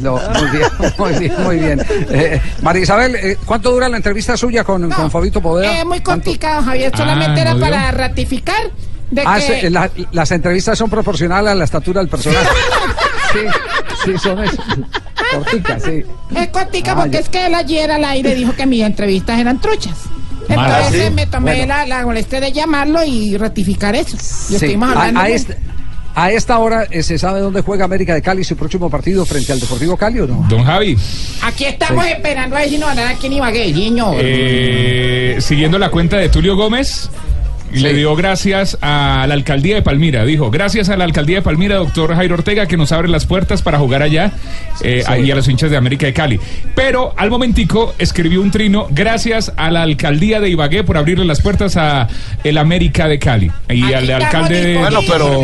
[0.00, 1.86] No, muy bien, muy bien, muy bien.
[2.10, 5.80] Eh, María Isabel, eh, ¿cuánto dura la entrevista suya con, con Fabito Poveda?
[5.80, 6.96] Eh, muy complicado, Javier.
[6.96, 7.66] Solamente Ah, era ¿no vio?
[7.66, 8.70] para ratificar
[9.10, 9.60] de Ah, que...
[9.62, 12.46] se- la- las entrevistas son proporcionales a la estatura del personaje.
[13.32, 13.40] Sí,
[14.12, 14.62] sí, son eso.
[15.34, 16.02] Corticas, sí.
[16.34, 17.18] Es cortica Ah, porque ya.
[17.18, 19.94] es que él ayer al aire dijo que mis entrevistas eran truchas.
[20.48, 20.86] Malas.
[20.86, 21.10] Entonces ¿Sí?
[21.14, 21.66] me tomé Bueno.
[21.74, 24.16] la, la molestia de llamarlo y ratificar eso.
[24.16, 24.54] Y Sí.
[24.54, 25.20] estuvimos hablando.
[25.20, 25.58] a de- este-
[26.16, 29.52] a esta hora eh, se sabe dónde juega América de Cali su próximo partido frente
[29.52, 30.44] al Deportivo Cali o no?
[30.48, 30.96] Don Javi,
[31.42, 32.10] Aquí estamos Sí.
[32.12, 34.12] esperando a ver si nos van a dar aquí en Ibagué, niño.
[34.16, 37.10] eh, siguiendo la cuenta de Tulio Gómez,
[37.72, 40.24] le dio gracias a la alcaldía de Palmira.
[40.24, 43.60] Dijo, gracias a la alcaldía de Palmira, doctor Jairo Ortega, que nos abre las puertas
[43.60, 44.32] para jugar allá,
[44.82, 46.40] eh, ahí a los hinchas de América de Cali.
[46.74, 51.42] Pero al momentico escribió un trino, gracias a la alcaldía de Ibagué por abrirle las
[51.42, 52.08] puertas a
[52.44, 53.50] el América de Cali.
[53.68, 54.78] Y al alcalde de...
[54.78, 55.42] Bueno, pero,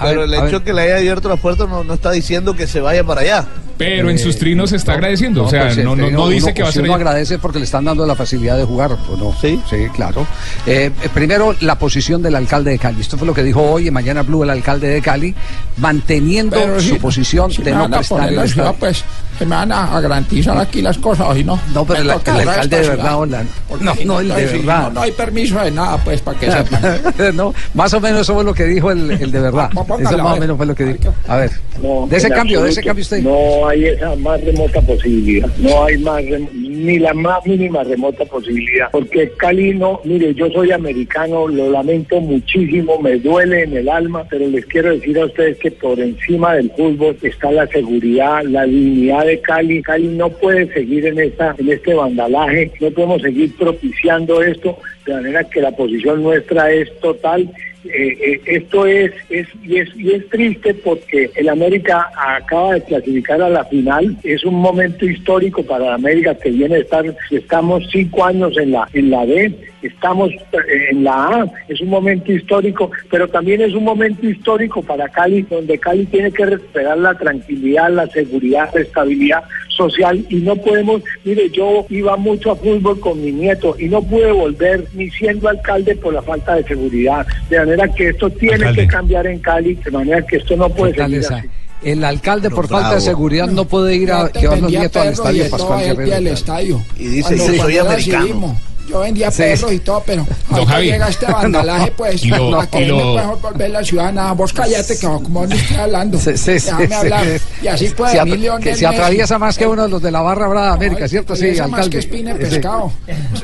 [0.00, 0.62] pero ver, el hecho ver.
[0.64, 3.46] que le haya abierto las puertas no, no está diciendo que se vaya para allá.
[3.78, 5.44] Pero en sus trinos está agradeciendo.
[5.44, 6.84] o sea, pues, no, no, no dice uno- que va a si ser...
[6.84, 9.34] uno agradece porque le están dando la facilidad de jugar, ¿o no?
[9.40, 10.26] Sí, sí, claro.
[10.66, 13.00] Eh, eh, primero, la posición del alcalde de Cali.
[13.00, 15.34] Esto fue lo que dijo hoy en Mañana Blue el alcalde de Cali,
[15.76, 19.04] manteniendo Pero su si- posición si de no prestar el la ciudad, pues
[19.38, 21.58] se me van a a garantizar aquí las cosas y no.
[21.72, 23.44] No, pero el- alcalde de verdad, hola.
[23.80, 24.82] No, no, el de verdad.
[24.88, 27.00] No, no hay permiso de nada, pues, para que sepan.
[27.36, 29.70] no, más o menos eso fue lo que dijo el, el de verdad.
[29.72, 31.14] Eso más o menos fue lo que dijo.
[31.28, 33.22] A ver, No, de ese cambio, de ese cambio usted.
[33.22, 35.48] No hay esa más remota posibilidad.
[35.58, 38.90] No hay más ni la más mínima remota posibilidad.
[38.90, 44.24] Porque Cali no, mire, yo soy americano, lo lamento muchísimo, me duele en el alma,
[44.28, 48.64] pero les quiero decir a ustedes que por encima del fútbol está la seguridad, la
[48.64, 49.82] dignidad de Cali.
[49.82, 55.14] Cali no puede seguir en esta, en este vandalaje, no podemos seguir propiciando esto, de
[55.14, 57.50] manera que la posición nuestra es total
[57.92, 62.84] eh, eh, esto es, es, y es y es triste porque el América acaba de
[62.84, 64.16] clasificar a la final.
[64.22, 68.88] Es un momento histórico para América que viene a estar, estamos cinco años en la,
[68.92, 73.74] en la B, estamos eh, en la A, es un momento histórico, pero también es
[73.74, 78.80] un momento histórico para Cali, donde Cali tiene que recuperar la tranquilidad, la seguridad, la
[78.80, 79.44] estabilidad
[79.78, 84.02] social y no podemos, mire, yo iba mucho a fútbol con mi nieto y no
[84.02, 88.54] pude volver ni siendo alcalde por la falta de seguridad, de manera que esto tiene
[88.56, 88.82] Alcalde.
[88.82, 91.48] que cambiar en Cali, de manera que esto no puede seguir así.
[91.82, 92.82] El alcalde, por bravo.
[92.82, 95.96] falta de seguridad, no puede ir a llevar los nietos al y estadio Pascual al
[95.96, 96.30] Guerrero.
[96.32, 96.82] estadio.
[96.98, 98.18] Y dice, Cuando- yo soy americano.
[98.24, 98.56] decidimos,
[98.88, 100.26] Yo vendía perros y todo, pero
[100.66, 100.86] Javi.
[100.86, 104.12] llega este vandalaje, pues, Y lo- ¿a qué y lo- me puedo volver la ciudad?
[104.12, 106.18] Nada, vos cállate, que como no estoy hablando.
[106.18, 107.26] Sí, sí, Déjame hablar.
[107.62, 110.10] Y así puede Se, venir Lionel que se atraviesa más que uno de los de
[110.10, 111.34] la barra brava de América, ¿cierto?
[111.36, 111.90] Sí, Atraviesa más alcalde.
[111.90, 112.92] que espina de pescado.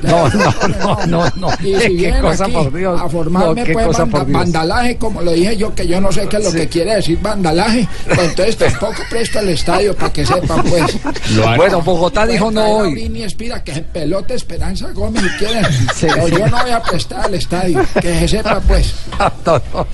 [0.02, 1.48] No, no, no, no, no.
[1.62, 3.00] Y si Qué cosa, por Dios.
[3.00, 3.98] a formarme, No, pues,
[4.32, 7.18] vandalaje, como lo dije yo, que yo no sé qué es lo que quiere decir
[7.20, 10.96] vandalaje, pues entonces tampoco presto el estadio para que sepan, pues.
[11.56, 13.22] Bueno, Bogotá dijo no hoy.
[13.24, 15.64] Espira, que se pelote Esperanza Gómez quieren.
[15.94, 18.94] Sí, yo no voy a prestar el estadio, que se sepa, pues.
[19.46, 19.86] No, no.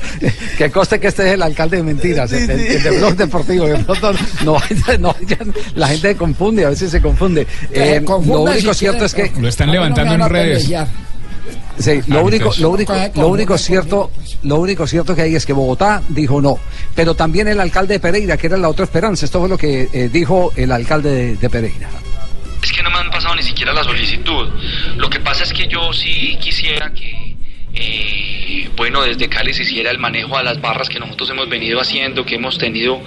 [0.56, 3.66] Que coste que este es el alcalde de mentiras, el, el- el de Blog Deportivo.
[3.66, 4.12] De pronto
[4.44, 4.56] no,
[4.98, 5.38] no, ya
[5.74, 7.46] la gente se confunde, a veces se confunde.
[7.72, 10.28] Eh, confunda lo único si cierto quieren, es que Lo están levantando van en a
[10.28, 10.62] redes.
[10.64, 10.88] pelear.
[11.78, 14.10] Sí, lo Ah, único, lo único, lo único cierto,
[14.42, 16.58] lo único cierto que hay es que Bogotá dijo no,
[16.94, 19.88] pero también el alcalde de Pereira, que era la otra esperanza, esto fue lo que
[19.92, 21.88] eh, dijo el alcalde de, de Pereira.
[22.62, 24.48] Es que no me han pasado ni siquiera la solicitud.
[24.96, 27.36] Lo que pasa es que yo sí quisiera que,
[27.72, 31.80] eh, bueno, desde Cali se hiciera el manejo a las barras que nosotros hemos venido
[31.80, 33.00] haciendo, que hemos tenido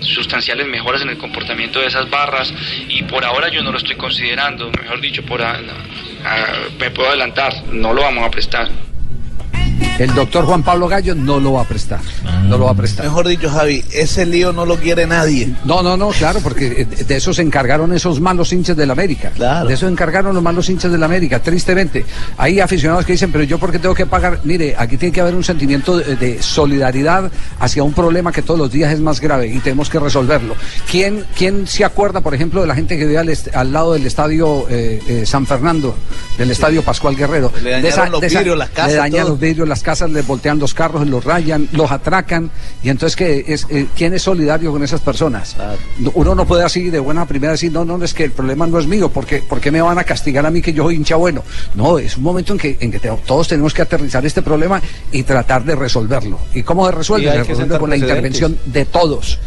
[0.00, 2.52] sustanciales mejoras en el comportamiento de esas barras
[2.88, 5.60] y por ahora yo no lo estoy considerando, mejor dicho, por a-
[6.78, 8.68] me puedo adelantar, no lo vamos a prestar.
[10.00, 12.00] El doctor Juan Pablo Gallo no lo va a prestar,
[12.46, 13.04] no lo va a prestar.
[13.04, 15.54] Mejor dicho, Javi, ese lío no lo quiere nadie.
[15.64, 19.30] No, no, no, claro, porque eh, de eso se encargaron esos malos hinchas del América.
[19.68, 22.06] De eso se encargaron los malos hinchas del América, tristemente.
[22.38, 24.40] Hay aficionados que dicen, pero yo por qué tengo que pagar.
[24.44, 28.58] Mire, aquí tiene que haber un sentimiento de, de solidaridad hacia un problema que todos
[28.58, 30.54] los días es más grave y tenemos que resolverlo.
[30.90, 34.06] ¿Quién, quién se acuerda, por ejemplo, de la gente que vive al, al lado del
[34.06, 35.94] estadio eh, eh, San Fernando,
[36.38, 37.52] del estadio Pascual Guerrero?
[37.62, 39.30] Le dañaron De esa- los vidrios, las casas, Le dañan todo.
[39.32, 42.50] los vidrios, las casas, les voltean los carros, los rayan, los atracan.
[42.82, 45.56] Y entonces, ¿qué es, eh, ¿quién es solidario con esas personas?
[45.98, 48.66] No, Uno no puede así de buena primera decir, no, no, es que el problema
[48.66, 50.96] no es mío, porque ¿por qué me van a castigar a mí que yo soy
[50.96, 51.42] hincha bueno?
[51.74, 54.80] No, es un momento en que, en que te- todos tenemos que aterrizar este problema
[55.12, 56.38] y tratar de resolverlo.
[56.54, 57.26] ¿Y cómo se resuelve?
[57.26, 59.38] Se que resuelve con la intervención de todos.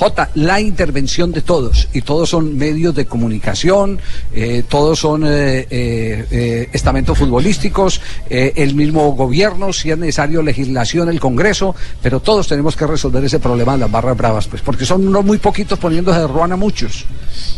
[0.00, 4.00] J, la intervención de todos, y todos son medios de comunicación,
[4.32, 11.10] eh, todos son eh, eh, eh, estamentos futbolísticos, el mismo gobierno, si es necesario legislación,
[11.10, 14.86] el Congreso, pero todos tenemos que resolver ese problema de las barras bravas, pues, porque
[14.86, 17.04] son unos muy poquitos poniéndose de ruana muchos,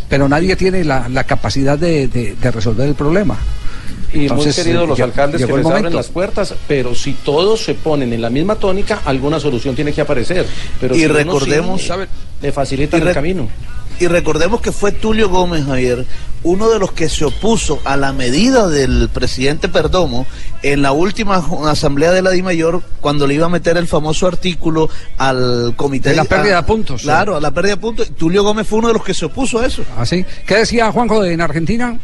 [0.09, 3.38] pero nadie tiene la, la capacidad de- de resolver el problema.
[4.12, 7.64] Y Entonces, muy queridos eh, los alcaldes que les abren las puertas, pero si todos
[7.64, 10.46] se ponen en la misma tónica, alguna solución tiene que aparecer.
[10.81, 11.90] Pero Y si recordemos- sí,
[12.42, 13.48] le facilitan el camino.
[14.01, 16.05] Y recordemos que fue Tulio Gómez Javier,
[16.42, 20.27] uno de los que se opuso a la medida del presidente Perdomo
[20.62, 21.37] en la última
[21.70, 26.16] asamblea de la DIMAYOR cuando le iba a meter el famoso artículo al comité De
[26.16, 27.03] la pérdida a- de puntos.
[27.03, 28.11] Claro, a la pérdida de puntos.
[28.16, 29.83] Tulio Gómez fue uno de los que se opuso a eso.
[29.96, 30.25] ¿Ah, sí?
[30.46, 31.96] ¿Qué decía Juanjo de- en Argentina?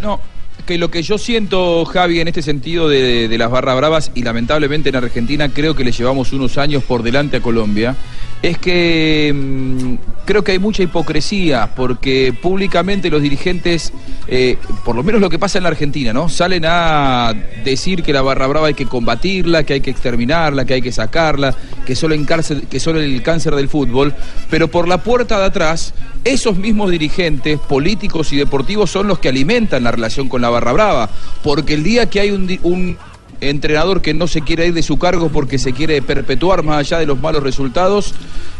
[0.00, 0.20] No,
[0.66, 4.22] que lo que yo siento, Javi, en este sentido de, de las barras bravas, y
[4.22, 7.96] lamentablemente en Argentina creo que le llevamos unos años por delante a Colombia,
[8.44, 9.94] es que mm,
[10.26, 13.90] creo que hay mucha hipocresía, porque públicamente los dirigentes,
[14.28, 16.28] eh, por lo menos lo que pasa en la Argentina, ¿no?
[16.28, 17.32] Salen a
[17.64, 20.92] decir que la barra brava hay que combatirla, que hay que exterminarla, que hay que
[20.92, 22.14] sacarla, que solo,
[22.68, 24.14] que solo el cáncer del fútbol,
[24.50, 29.30] pero por la puerta de atrás, esos mismos dirigentes políticos y deportivos son los que
[29.30, 31.08] alimentan la relación con la barra brava,
[31.42, 32.98] porque el día que hay un
[33.48, 36.98] entrenador que no se quiere ir de su cargo porque se quiere perpetuar más allá
[36.98, 38.14] de los malos resultados,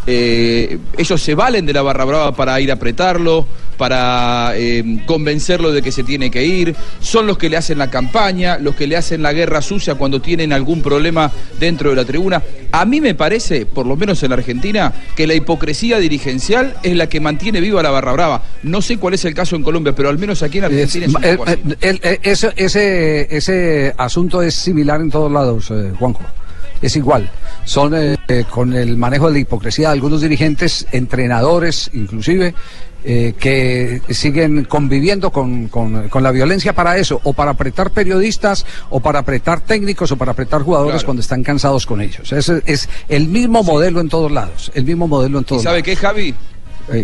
[0.06, 5.72] eh, ellos se valen de la barra brava para ir a apretarlo, para eh, convencerlo
[5.72, 8.86] de que se tiene que ir, son los que le hacen la campaña, los que
[8.86, 12.42] le hacen la guerra sucia cuando tienen algún problema dentro de la tribuna.
[12.76, 17.08] A mí me parece, por lo menos en Argentina, que la hipocresía dirigencial es la
[17.08, 18.42] que mantiene viva la barra brava.
[18.64, 21.14] No sé cuál es el caso en Colombia, pero al menos aquí en Argentina es,
[21.14, 21.60] un Eh, poco así.
[21.70, 26.22] eh, el- eh, ese, ese, ese asunto es similar en todos lados, eh, Juanjo.
[26.82, 27.30] Es igual.
[27.64, 28.16] Son eh,
[28.50, 32.54] con el manejo de la hipocresía de algunos dirigentes, entrenadores inclusive,
[33.04, 38.64] eh, que siguen conviviendo con, con- con la violencia para eso, o para apretar periodistas,
[38.90, 41.06] o para apretar técnicos, o para apretar jugadores Claro.
[41.06, 42.32] cuando están cansados con ellos.
[42.32, 44.72] Es, es el mismo modelo en todos lados.
[44.74, 45.84] El mismo modelo en ¿Y todos sabe lados.
[45.84, 46.34] qué, Javi?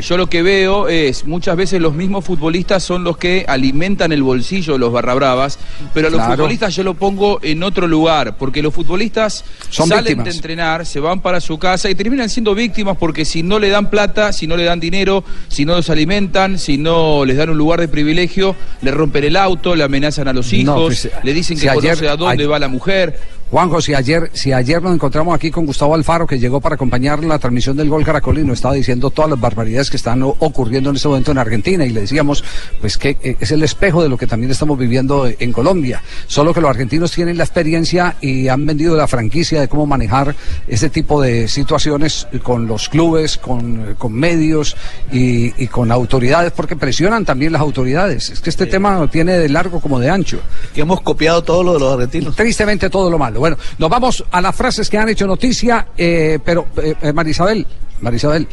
[0.02, 4.22] Yo lo que veo es, muchas veces los mismos futbolistas son los que alimentan el
[4.22, 5.58] bolsillo de los barrabravas,
[5.94, 6.34] pero a los Claro.
[6.34, 10.24] futbolistas yo lo pongo en otro lugar, porque los futbolistas Son salen víctimas.
[10.26, 13.70] de entrenar, se van para su casa y terminan siendo víctimas porque si no le
[13.70, 17.48] dan plata, si no le dan dinero, si no los alimentan, si no les dan
[17.48, 21.08] un lugar de privilegio, le rompen el auto, le amenazan a los hijos, No, pues,
[21.22, 23.18] le dicen si que ayer- conoce a dónde ayer- va la mujer.
[23.50, 27.24] Juanjo, si ayer, si ayer nos encontramos aquí con Gustavo Alfaro, que llegó para acompañar
[27.24, 31.08] la transmisión del gol Caracolino, estaba diciendo todas las barbaridades que están ocurriendo en este
[31.08, 32.44] momento en Argentina, y le decíamos,
[32.80, 36.00] pues que eh, es el espejo de lo que también estamos viviendo en Colombia.
[36.28, 40.36] Solo que los argentinos tienen la experiencia y han vendido la franquicia de cómo manejar
[40.68, 44.76] este tipo de situaciones con los clubes, con, con medios
[45.10, 48.30] y, y con autoridades, porque presionan también las autoridades.
[48.30, 50.38] Es que este tema tiene de largo como de ancho.
[50.72, 52.36] Que hemos copiado todo lo de los argentinos.
[52.36, 53.39] Tristemente todo lo malo.
[53.40, 57.66] Bueno, nos vamos a las frases que han hecho noticia, eh, pero eh, eh, Marisabel,
[58.00, 58.46] Marisabel,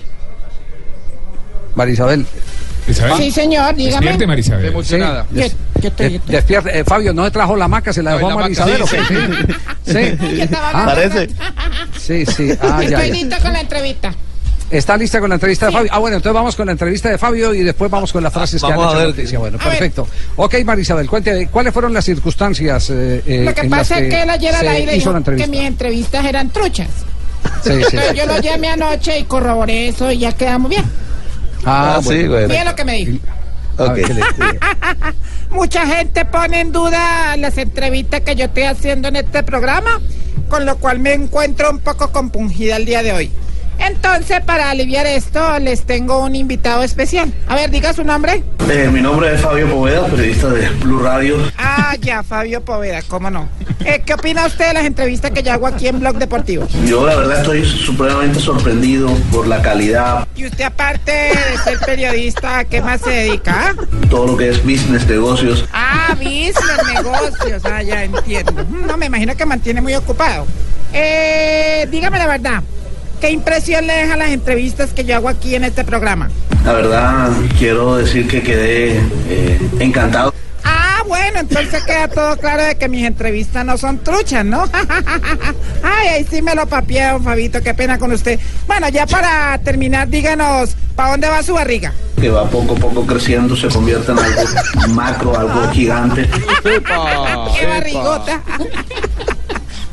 [1.75, 2.25] Marisabel.
[3.17, 3.95] Sí, señor, dígame.
[3.97, 4.65] Despierte, Marisabel.
[4.67, 5.25] Emocionada.
[5.29, 6.79] Sí, des- Yo- yo despierte.
[6.79, 7.91] Eh, Fabio, ¿no se trajo la maca?
[7.91, 8.77] ¿Se la dejó a maca, Marisabel?
[8.77, 9.55] sí, o qué?
[9.85, 10.25] Sí.
[10.41, 11.33] Estaba Ah, hablando-
[11.99, 12.51] Sí, sí.
[12.61, 13.13] Ah, ya, Estoy ya.
[13.13, 14.15] lista con la entrevista.
[14.69, 15.89] ¿Está lista con la entrevista de Fabio?
[15.93, 18.61] Ah, bueno, entonces vamos con la entrevista de Fabio y después vamos con las frases
[18.61, 19.07] que han hecho ver.
[19.07, 19.39] noticia.
[19.39, 19.69] Bueno, A ver.
[19.79, 20.07] perfecto.
[20.35, 24.09] Ok, Marisabel, cuénteme, ¿cuáles fueron las circunstancias eh, eh, Lo que en las pasa es
[24.13, 26.89] que él ayer al aire dijo que mis entrevistas eran truchas.
[27.63, 30.83] Sí, sí, yo lo llamé anoche y corroboré eso y ya quedamos bien.
[31.63, 32.31] Ah, Ah, sí, bueno.
[32.31, 32.47] güey.
[32.47, 33.17] Mira lo que me dijo.
[33.77, 34.07] A ver, Ok.
[34.07, 34.23] ¿qué le-
[35.55, 40.01] Mucha gente pone en duda las entrevistas que yo estoy haciendo en este programa,
[40.49, 43.31] con lo cual me encuentro un poco compungida el día de hoy.
[43.79, 47.31] Entonces, para aliviar esto, les tengo un invitado especial.
[47.47, 48.43] A ver, diga su nombre.
[48.69, 51.37] Eh, mi nombre es Fabio Poveda, periodista de Blue Radio.
[51.57, 53.47] Ah, ya, Fabio Poveda, cómo no.
[53.85, 56.67] Eh, ¿Qué opina usted de las entrevistas que yo hago aquí en Blog Deportivo?
[56.85, 62.59] Yo la verdad estoy supremamente sorprendido por la calidad, Y usted, aparte de ser periodista,
[62.59, 63.73] ¿a qué más se dedica?
[64.09, 65.65] todo lo que es business, negocios.
[65.71, 66.55] Ah, business,
[66.93, 67.61] negocios.
[67.65, 68.51] Ah, ya entiendo.
[68.65, 70.45] Mm, No, me imagino que mantiene muy ocupado.
[70.93, 72.63] Eh, dígame la verdad.
[73.19, 76.29] ¿Qué impresión le dejan las entrevistas que yo hago aquí en este programa?
[76.63, 78.99] La verdad quiero decir que quedé
[79.29, 80.33] eh, encantado.
[80.63, 84.65] Ah, bueno, entonces queda todo claro de que mis entrevistas no son truchas, ¿no?
[85.83, 88.39] Ay, ahí sí me lo papié, don Fabito, qué pena con usted.
[88.67, 91.93] Bueno, ya para terminar, díganos, ¿para dónde va su barriga?
[92.19, 94.41] que va poco a poco creciendo, se convierte en algo
[94.89, 96.27] macro, algo gigante.
[96.63, 98.41] ¡Qué barrigota!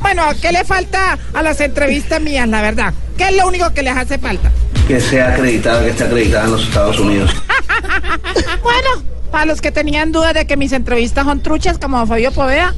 [0.04, 2.92] bueno, ¿qué le falta a las entrevistas mías, la verdad?
[3.16, 4.52] ¿Qué es lo único que les hace falta?
[4.86, 7.30] Que sea acreditada, que esté acreditada en los Estados Unidos.
[8.62, 12.74] Bueno, para los que tenían dudas de que mis entrevistas son truchas como Fabio Poveda,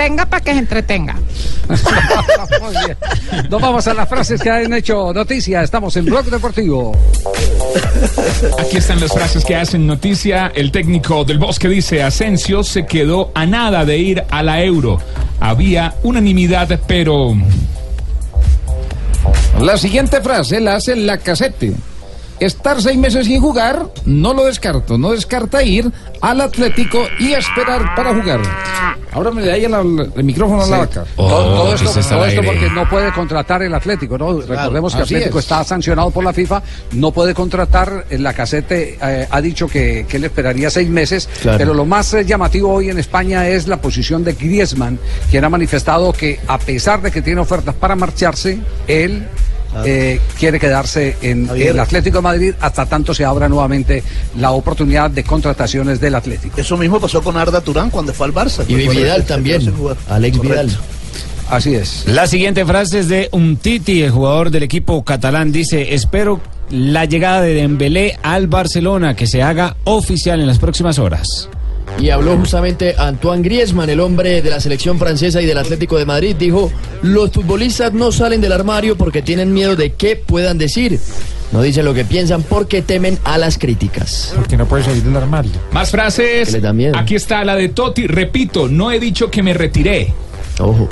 [0.00, 1.14] tenga para que se entretenga.
[2.62, 2.96] Muy bien.
[3.50, 5.62] Nos vamos a las frases que han hecho noticia.
[5.62, 6.96] Estamos en Blog Deportivo.
[8.58, 10.52] Aquí están las frases que hacen noticia.
[10.54, 14.98] El técnico del Bosque dice, Asensio se quedó a nada de ir a la Euro.
[15.38, 17.34] Había unanimidad, pero...
[19.60, 21.74] La siguiente frase la hace la casete.
[22.40, 24.98] Estar seis meses sin jugar, no lo descarto.
[24.98, 28.40] No descarta ir al Atlético y esperar para jugar.
[29.12, 29.74] Ahora me da ahí el,
[30.16, 31.04] el micrófono a la vaca.
[31.16, 34.40] todo, todo esto, todo esto porque no puede contratar el Atlético, ¿no?
[34.40, 35.44] Recordemos que Atlético es.
[35.44, 40.06] está sancionado por la FIFA, no puede contratar, eh, la casete eh, ha dicho que,
[40.08, 41.58] que él esperaría seis meses, Claro.
[41.58, 44.98] pero lo más eh, llamativo hoy en España es la posición de Griezmann,
[45.30, 49.26] quien ha manifestado que a pesar de que tiene ofertas para marcharse, él
[49.84, 51.70] eh, quiere quedarse en Javier.
[51.70, 54.02] el Atlético de Madrid hasta tanto se abra nuevamente
[54.38, 56.60] la oportunidad de contrataciones del Atlético.
[56.60, 58.64] Eso mismo pasó con Arda Turán cuando fue al Barça.
[58.66, 59.72] Y Vidal también.
[60.08, 60.42] Alex Correcto.
[60.42, 60.78] Vidal.
[61.50, 62.04] Así es.
[62.06, 65.50] La siguiente frase es de Umtiti, el jugador del equipo catalán.
[65.50, 66.40] Dice, espero
[66.70, 71.48] la llegada de Dembélé al Barcelona, que se haga oficial en las próximas horas.
[71.98, 76.06] Y habló justamente Antoine Griezmann, el hombre de la selección francesa y del Atlético de
[76.06, 76.36] Madrid.
[76.38, 76.72] Dijo,
[77.02, 80.98] los futbolistas no salen del armario porque tienen miedo de qué puedan decir.
[81.52, 84.32] No dicen lo que piensan porque temen a las críticas.
[84.36, 85.52] Porque no puede salir del armario.
[85.72, 86.46] Más frases.
[86.46, 86.96] Que le da miedo.
[86.96, 88.06] Aquí está la de Totti.
[88.06, 90.12] Repito, no he dicho que me retiré.
[90.60, 90.88] Ojo.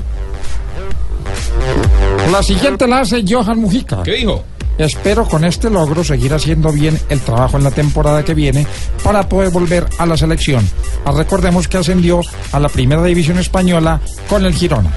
[2.32, 4.02] La siguiente la hace Johan Mujica.
[4.02, 4.44] ¿Qué dijo?
[4.78, 8.66] Espero con este logro seguir haciendo bien el trabajo en la temporada que viene
[9.02, 10.68] para poder volver a la selección.
[11.04, 12.20] Ah, Recordemos que ascendió
[12.52, 14.92] a la primera división española con el Girona.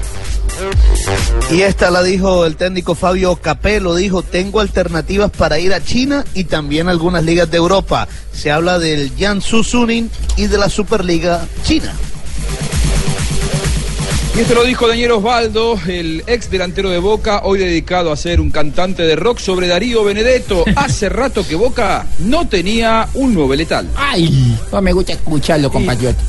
[1.50, 6.24] Y esta la dijo el técnico Fabio Capello, dijo, tengo alternativas para ir a China
[6.34, 8.06] y también algunas ligas de Europa.
[8.32, 11.92] Se habla del Jiangsu Suning y de la Superliga China.
[14.34, 18.40] Y esto lo dijo Daniel Osvaldo, el ex delantero de Boca, hoy dedicado a ser
[18.40, 20.64] un cantante de rock sobre Darío Benedetto.
[20.76, 23.90] Hace rato que Boca no tenía un nuevo letal.
[23.94, 26.22] Ay, no me gusta escucharlo, compatriota.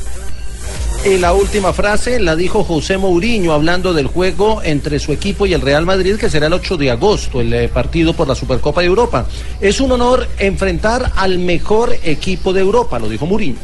[1.06, 5.54] Y la última frase la dijo José Mourinho hablando del juego entre su equipo y
[5.54, 8.82] el Real Madrid que será el 8 de agosto, el eh, partido por la Supercopa
[8.82, 9.26] de Europa.
[9.62, 13.56] Es un honor enfrentar al mejor equipo de Europa, lo dijo Mourinho.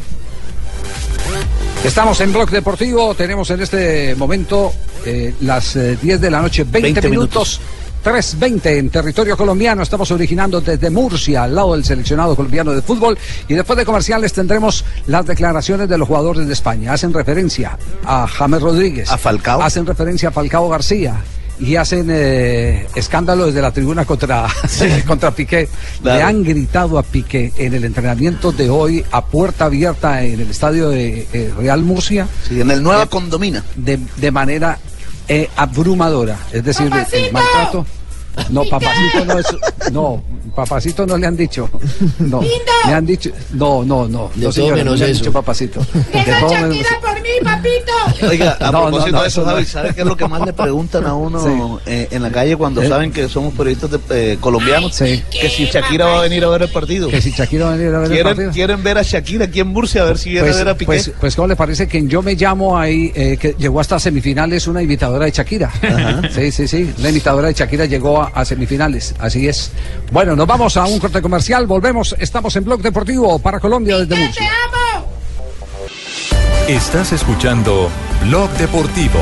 [1.84, 4.70] Estamos en Blog Deportivo, tenemos en este momento
[5.06, 7.58] eh, las eh, 10 de la noche, 20, 20 minutos.
[8.04, 13.16] 3.20 en territorio colombiano, estamos originando desde Murcia, al lado del seleccionado colombiano de fútbol.
[13.48, 16.92] Y después de comerciales tendremos las declaraciones de los jugadores de España.
[16.92, 19.62] Hacen referencia a James Rodríguez, A Falcao.
[19.62, 21.16] hacen referencia a Falcao García.
[21.60, 24.46] Y hacen eh, escándalo desde la tribuna contra,
[25.06, 25.68] contra Piqué.
[26.00, 26.18] Claro.
[26.18, 30.50] Le han gritado a Piqué en el entrenamiento de hoy a puerta abierta en el
[30.50, 32.26] estadio de eh, Real Murcia.
[32.48, 33.62] Sí, en el Nueva Condomina.
[33.76, 34.78] De, de manera
[35.28, 36.38] eh, abrumadora.
[36.50, 37.86] Es decir, el- maltrato.
[38.48, 39.46] No, papacito no es.
[39.92, 40.22] No,
[40.54, 41.68] papacito no le han dicho.
[42.18, 42.40] No.
[42.86, 43.30] Le han dicho.
[43.52, 44.30] No, no, no.
[44.34, 45.20] De no, señora, no menos le han eso.
[45.20, 45.80] dicho papacito.
[45.92, 48.26] De Venga, todo menos- por mí, papito.
[48.28, 49.68] Oiga, a No, no, propósito no, de eso, eso no Javi, es.
[49.68, 51.90] ¿sabe qué es lo que más le preguntan a uno Sí.
[51.90, 52.88] eh, en la calle cuando ¿Eh?
[52.88, 54.94] saben que somos periodistas de, eh, colombianos?
[54.94, 55.22] Sí.
[55.30, 57.08] Que si Shakira va a venir a ver el partido.
[57.08, 58.52] Que si Shakira va a venir a ver el ¿Quieren, partido.
[58.52, 60.74] quieren ver a Shakira aquí en Murcia a ver si viene Pues, a ver a
[60.74, 60.86] Piqué.
[60.86, 63.98] pues, pues, ¿cómo le parece que en Yo Me Llamo ahí, eh, que llegó hasta
[63.98, 65.70] semifinales una imitadora de Shakira?
[66.34, 66.92] Sí, sí, sí.
[66.98, 69.70] La imitadora de Shakira llegó a, a semifinales, así es.
[70.12, 74.14] Bueno, nos vamos a un corte comercial, volvemos, estamos en Blog Deportivo para Colombia desde
[74.14, 74.50] ¡Te Murcia.
[74.66, 75.06] amo!
[76.68, 77.90] Estás escuchando
[78.26, 79.18] Blog Deportivo.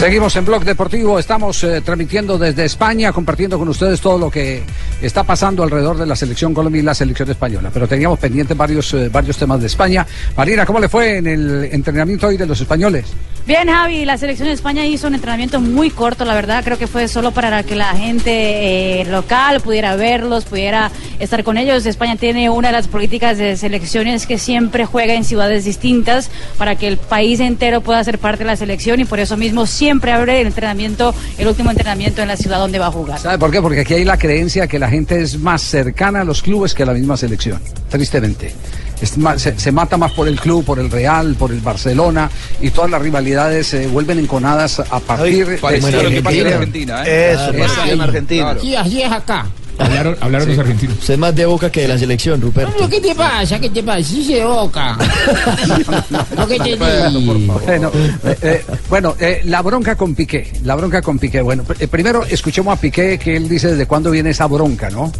[0.00, 4.62] Seguimos en Blog Deportivo, estamos eh, transmitiendo desde España, compartiendo con ustedes todo lo que
[5.02, 7.68] está pasando alrededor de la selección Colombia y la selección española.
[7.70, 10.06] Pero teníamos pendientes varios, eh, varios temas de España.
[10.34, 13.12] Marina, ¿cómo le fue en el entrenamiento hoy de los españoles?
[13.46, 16.64] Bien, Javi, la selección de España hizo un entrenamiento muy corto, la verdad.
[16.64, 21.58] Creo que fue solo para que la gente eh, local pudiera verlos, pudiera estar con
[21.58, 21.84] ellos.
[21.84, 26.76] España tiene una de las políticas de selecciones que siempre juega en ciudades distintas para
[26.76, 29.89] que el país entero pueda ser parte de la selección y por eso mismo siempre
[29.90, 33.18] abre el entrenamiento, el último entrenamiento en la ciudad donde va a jugar.
[33.18, 33.60] ¿Sabe por qué?
[33.60, 36.82] Porque aquí hay la creencia que la gente es más cercana a los clubes que
[36.82, 38.52] a la misma selección, tristemente.
[39.00, 42.30] Es más- se, se mata más por el club, por el Real, por el Barcelona
[42.60, 45.56] y todas las rivalidades se vuelven enconadas a partir de...
[45.56, 47.32] Parecido a lo que pasa en Argentina, ¿eh?
[47.32, 48.50] Eso, parecido en Argentina.
[48.78, 49.46] Así es acá.
[49.80, 50.98] Hablaron, hablaron los argentinos.
[50.98, 52.72] Usted es más de boca que de la selección, Ruperto.
[52.72, 53.58] Bueno, ¿qué te pasa?
[53.58, 54.02] ¿Qué te pasa?
[54.02, 54.96] Sí se boca.
[56.36, 56.76] Lo que te.
[56.76, 57.90] Bueno,
[58.24, 61.40] eh, eh, bueno eh, la bronca con Piqué, la bronca con Piqué.
[61.40, 64.90] Bueno, pr- eh, primero escuchemos a Piqué que él dice desde cuándo viene esa bronca,
[64.90, 65.10] ¿no?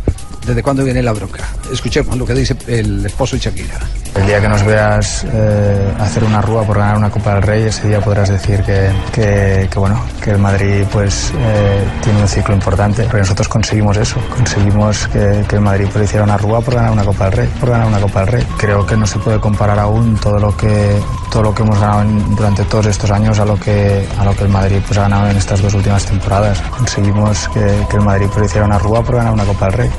[0.51, 1.45] Desde cuándo viene la bronca.
[1.73, 3.79] Escuchemos lo que dice el esposo de Shakira.
[4.17, 7.63] El día que nos veas eh, hacer una rúa por ganar una Copa del Rey,
[7.67, 12.53] ese día podrás decir que, que- bueno, que el Madrid pues eh, tiene un ciclo
[12.53, 16.91] importante, porque nosotros conseguimos eso, conseguimos que, el Madrid pues, hiciera una rúa por ganar
[16.91, 18.47] una Copa del Rey, por ganar una Copa del Rey.
[18.59, 20.99] Creo que no se puede comparar aún todo lo que
[21.31, 22.03] todo lo que hemos ganado
[22.37, 25.29] durante todos estos años a lo que a lo que el Madrid pues ha ganado
[25.31, 26.61] en estas dos últimas temporadas.
[26.77, 29.91] Conseguimos que, el Madrid pues, hiciera una rúa por ganar una Copa del Rey.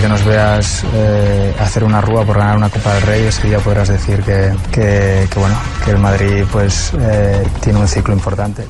[0.00, 3.58] Que nos veas eh, hacer una rúa por ganar una Copa del Rey, ese día
[3.58, 8.66] podrás decir que, que, bueno que el Madrid pues eh, tiene un ciclo importante.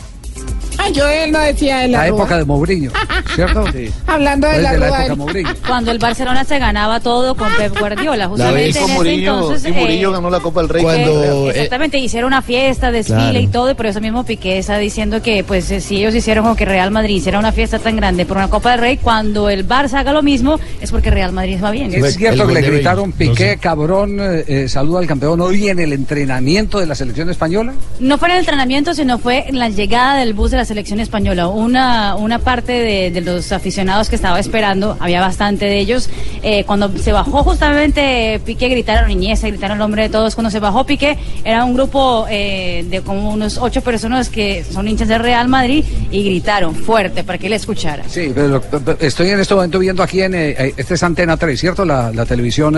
[0.87, 2.91] Ay, yo él no decía de la, época de Mourinho,
[3.35, 3.65] ¿cierto?
[3.73, 3.91] Sí.
[4.07, 5.51] Hablando de la, de época él- Mourinho.
[5.67, 9.71] Cuando el Barcelona se ganaba todo con Pep Guardiola, justamente vez en Murillo, entonces.
[9.71, 10.85] y Murillo eh, ganó la Copa del Rey.
[10.87, 13.39] eh, exactamente, hicieron una fiesta, desfile Claro.
[13.41, 16.45] y todo, y por eso mismo Piqué está diciendo que pues eh, si ellos hicieron
[16.45, 19.49] como que Real Madrid hiciera una fiesta tan grande por una Copa del Rey, cuando
[19.51, 21.93] el Barça haga lo mismo es porque Real Madrid va bien.
[21.93, 25.93] Es cierto que le gritaron Piqué, cabrón, eh, eh, saluda al campeón hoy en el
[25.93, 27.73] entrenamiento de la selección española.
[27.99, 30.76] No fue en el entrenamiento, sino fue en la llegada del bus de la selección
[30.79, 31.49] española.
[31.49, 36.09] Una, una parte de, de los aficionados que estaba esperando, había bastante de ellos.
[36.43, 40.35] eh, cuando se bajó justamente Piqué, gritaron Iniesta, gritaron el nombre de todos.
[40.35, 44.87] Cuando se bajó Piqué, era un grupo eh, de como unos ocho personas que son
[44.89, 48.05] hinchas del Real Madrid y gritaron fuerte para que él escuchara.
[48.09, 48.63] Sí, pero,
[49.01, 51.85] estoy en este momento viendo aquí en, eh, este es Antena 3, ¿cierto?
[51.85, 52.77] La, la televisión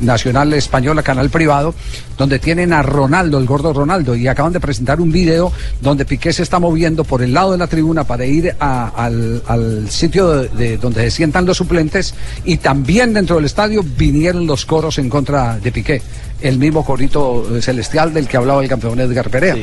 [0.00, 1.74] nacional española, canal privado,
[2.18, 6.32] donde tienen a Ronaldo, el gordo Ronaldo, y acaban de presentar un video donde Piqué
[6.32, 6.73] se está moviendo
[7.04, 11.02] por el lado de la tribuna para ir a- al, al sitio de, de donde
[11.04, 12.14] se sientan los suplentes
[12.44, 16.02] y también dentro del estadio vinieron los coros en contra de Piqué,
[16.40, 19.56] el mismo corito eh, celestial del que hablaba el campeón Edgar Perea.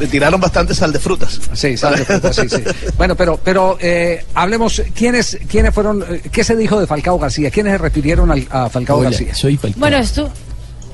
[0.00, 1.38] Le tiraron bastante sal de frutas.
[1.52, 2.62] Sí, sal de frutas, sí, sí.
[2.96, 7.50] Bueno, pero, pero eh, hablemos, ¿quiénes, ¿quiénes fueron, eh, qué se dijo de Falcao García?
[7.50, 9.34] ¿Quiénes se refirieron al- a Falcao Hola, García?
[9.34, 9.78] soy Falcao.
[9.80, 10.26] Bueno, estu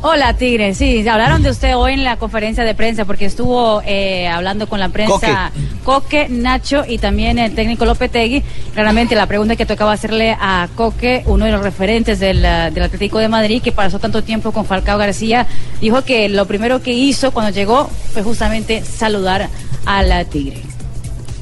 [0.09, 4.29] Hola Tigre, sí, hablaron de usted hoy en la conferencia de prensa porque estuvo eh,
[4.29, 5.51] hablando con la prensa
[5.83, 6.29] Coque.
[6.29, 8.45] Nacho y también el técnico Lopetegui.
[8.73, 13.19] Claramente la pregunta que tocaba hacerle a Coque, uno de los referentes del, del Atlético
[13.19, 15.49] de Madrid que pasó tanto tiempo con Falcao García,
[15.81, 19.49] dijo que lo primero que hizo cuando llegó fue justamente saludar
[19.87, 20.76] a la Tigre.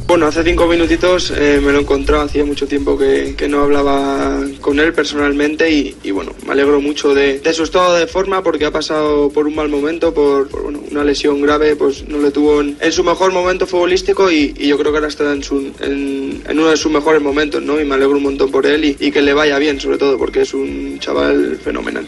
[0.07, 4.79] Bueno, hace cinco minutitos eh, me lo encontraba, hacía mucho tiempo que, no hablaba con
[4.79, 8.71] él personalmente y, bueno, me alegro mucho de, de su estado de forma porque ha
[8.71, 10.49] pasado por un mal momento, por,
[10.91, 14.93] una lesión grave, pues no le tuvo en, su mejor momento futbolístico y, yo creo
[14.93, 17.81] que ahora está en, uno de sus mejores momentos, ¿no?
[17.81, 20.43] Y me alegro un montón por él y que le vaya bien, sobre todo, porque
[20.43, 22.07] es un chaval fenomenal.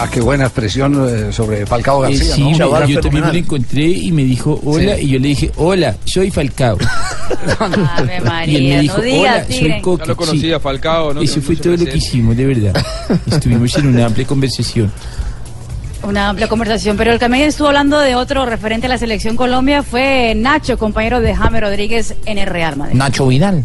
[0.00, 2.50] Ah, qué buena expresión eh, sobre Falcao Eh, García, sí, ¿no?
[2.50, 5.02] me- Chaval yo también me lo encontré y me dijo hola Sí.
[5.02, 6.78] y yo le dije hola, soy Falcao.
[7.60, 10.02] Ave y él me no dijo digas, hola, soy Coque.
[10.04, 10.62] Ya lo conocía, Sí.
[10.62, 11.20] Falcao, ¿no?
[11.20, 12.84] Eso fue todo lo que hicimos, de verdad.
[13.26, 14.92] Estuvimos en una amplia conversación.
[16.04, 19.34] Una amplia conversación, pero el que también estuvo hablando de otro referente a la selección
[19.36, 22.94] Colombia fue Nacho, compañero de Jaime Rodríguez en el Real Madrid.
[22.94, 23.64] Nacho Vidal.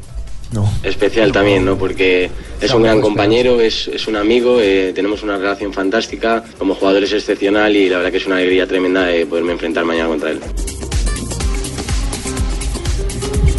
[0.54, 0.72] No.
[0.84, 1.78] especial también, ¿no?
[1.78, 2.30] Porque
[2.62, 7.04] es un gran compañero, es, es un amigo, eh, tenemos una relación fantástica, como jugador
[7.04, 10.32] es excepcional y la verdad que es una alegría tremenda de poderme enfrentar mañana contra
[10.32, 10.39] él.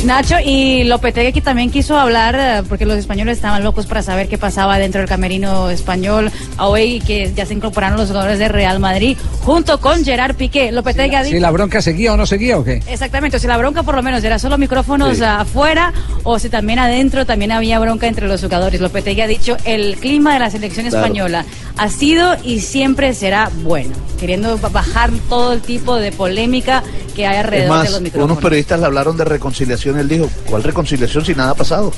[0.05, 4.29] Nacho y Lopetegui que también quiso hablar eh, porque los españoles estaban locos para saber
[4.29, 6.31] qué pasaba dentro del camerino español.
[6.59, 10.73] Hoy que ya se incorporaron los jugadores de Real Madrid junto con Gerard Piqué.
[10.73, 12.83] Lopetegui ha dicho Si la bronca seguía o no seguía o qué.
[12.87, 15.25] Exactamente, o si la bronca por lo menos era solo micrófonos Sí.
[15.25, 15.93] afuera
[16.23, 18.81] o si también adentro también había bronca entre los jugadores.
[18.81, 21.05] Lopetegui ha dicho el clima de la selección Claro.
[21.07, 21.45] española
[21.79, 26.83] ha sido y siempre será bueno, queriendo ba- bajar todo el tipo de polémica
[27.17, 28.33] que hay Es alrededor más, de los micrófonos.
[28.33, 29.94] unos periodistas le hablaron de reconciliación.
[29.99, 31.93] Él dijo, ¿cuál reconciliación si nada ha pasado?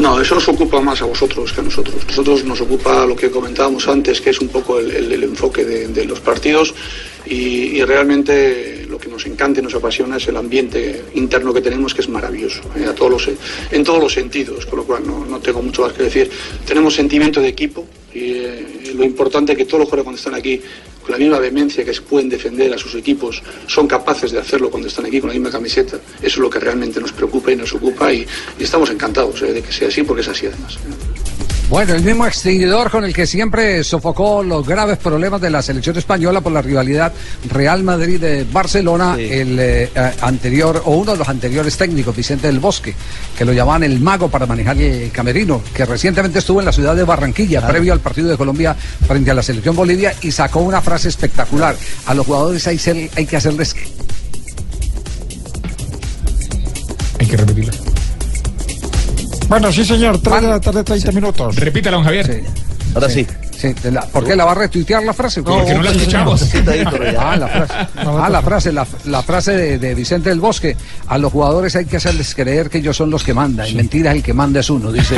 [0.00, 1.96] No, eso nos ocupa más a vosotros que a nosotros.
[2.06, 6.20] Nosotros nos ocupa lo que comentábamos antes, que es un poco el, enfoque de, los
[6.20, 6.74] partidos
[7.26, 11.60] y, y realmente lo que nos encanta y nos apasiona es el ambiente interno que
[11.60, 13.30] tenemos, que es maravilloso, eh, a todos los,
[13.70, 16.30] en todos los sentidos, con lo cual no, no tengo mucho más que decir.
[16.66, 20.34] Tenemos sentimiento de equipo y eh, lo importante es que todos los jugadores cuando están
[20.34, 20.60] aquí,
[21.10, 25.06] la misma vehemencia que pueden defender a sus equipos, son capaces de hacerlo cuando están
[25.06, 25.96] aquí con la misma camiseta.
[25.96, 28.26] Eso es lo que realmente nos preocupa y nos ocupa y,
[28.58, 30.78] y estamos encantados eh, de que sea así porque es así además.
[31.70, 35.96] Bueno, el mismo extinguidor con el que siempre sofocó los graves problemas de la selección
[35.96, 37.12] española por la rivalidad
[37.48, 42.92] Real Madrid-Barcelona, el eh, eh, anterior, o uno de los anteriores técnicos, Vicente del Bosque,
[43.38, 46.96] que lo llamaban el mago para manejar el camerino, que recientemente estuvo en la ciudad
[46.96, 48.74] de Barranquilla, previo al partido de Colombia
[49.06, 51.76] frente a la selección Bolivia, y sacó una frase espectacular.
[52.06, 53.76] A los jugadores hay, ser- hay que hacerles
[57.20, 57.89] Hay que repetirlo.
[59.50, 60.18] Bueno, sí, señor.
[60.22, 61.56] 3 de la tarde, 30 minutos.
[61.56, 62.42] Repítala, don Javier.
[62.94, 63.26] Ahora sí.
[63.56, 65.42] Sí, de la- ¿Por qué la va a retuitear la frase?
[65.42, 66.42] No, Porque no la escuchamos.
[67.18, 70.74] Ah, la frase, ah, la frase, la, la frase de, de Vicente del Bosque.
[71.08, 73.68] A los jugadores hay que hacerles creer que ellos son los que mandan.
[73.68, 75.14] Y mentira, el que manda es uno, dice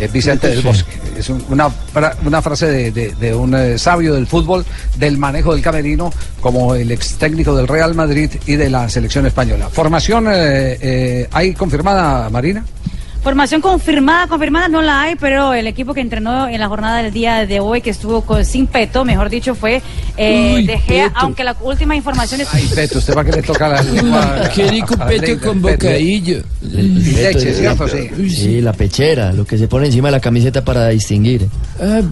[0.00, 0.90] eh, Vicente del Bosque.
[1.18, 4.64] Es un- una, fra- una frase de, de- de un eh, sabio del fútbol,
[4.96, 6.10] del manejo del camerino,
[6.40, 9.68] como el ex técnico del Real Madrid y de la selección española.
[9.70, 12.64] Formación, eh, eh, ¿hay confirmada, Marina?
[13.22, 17.12] Formación confirmada, confirmada no la hay, pero el equipo que entrenó en la jornada del
[17.12, 19.80] día de hoy, que estuvo con- sin peto, mejor dicho, fue
[20.16, 21.20] eh, Uy, De Gea, Peto.
[21.20, 22.48] aunque la última información es...
[22.52, 24.50] Ay, Peto, ¿usted para qué le toca la lengua?
[24.52, 26.42] Qué rico a peto con bocadillo.
[26.62, 27.86] Y leche, ¿cierto?
[27.88, 28.28] Sí.
[28.30, 31.46] Sí, la pechera, lo que se pone encima de la camiseta para distinguir.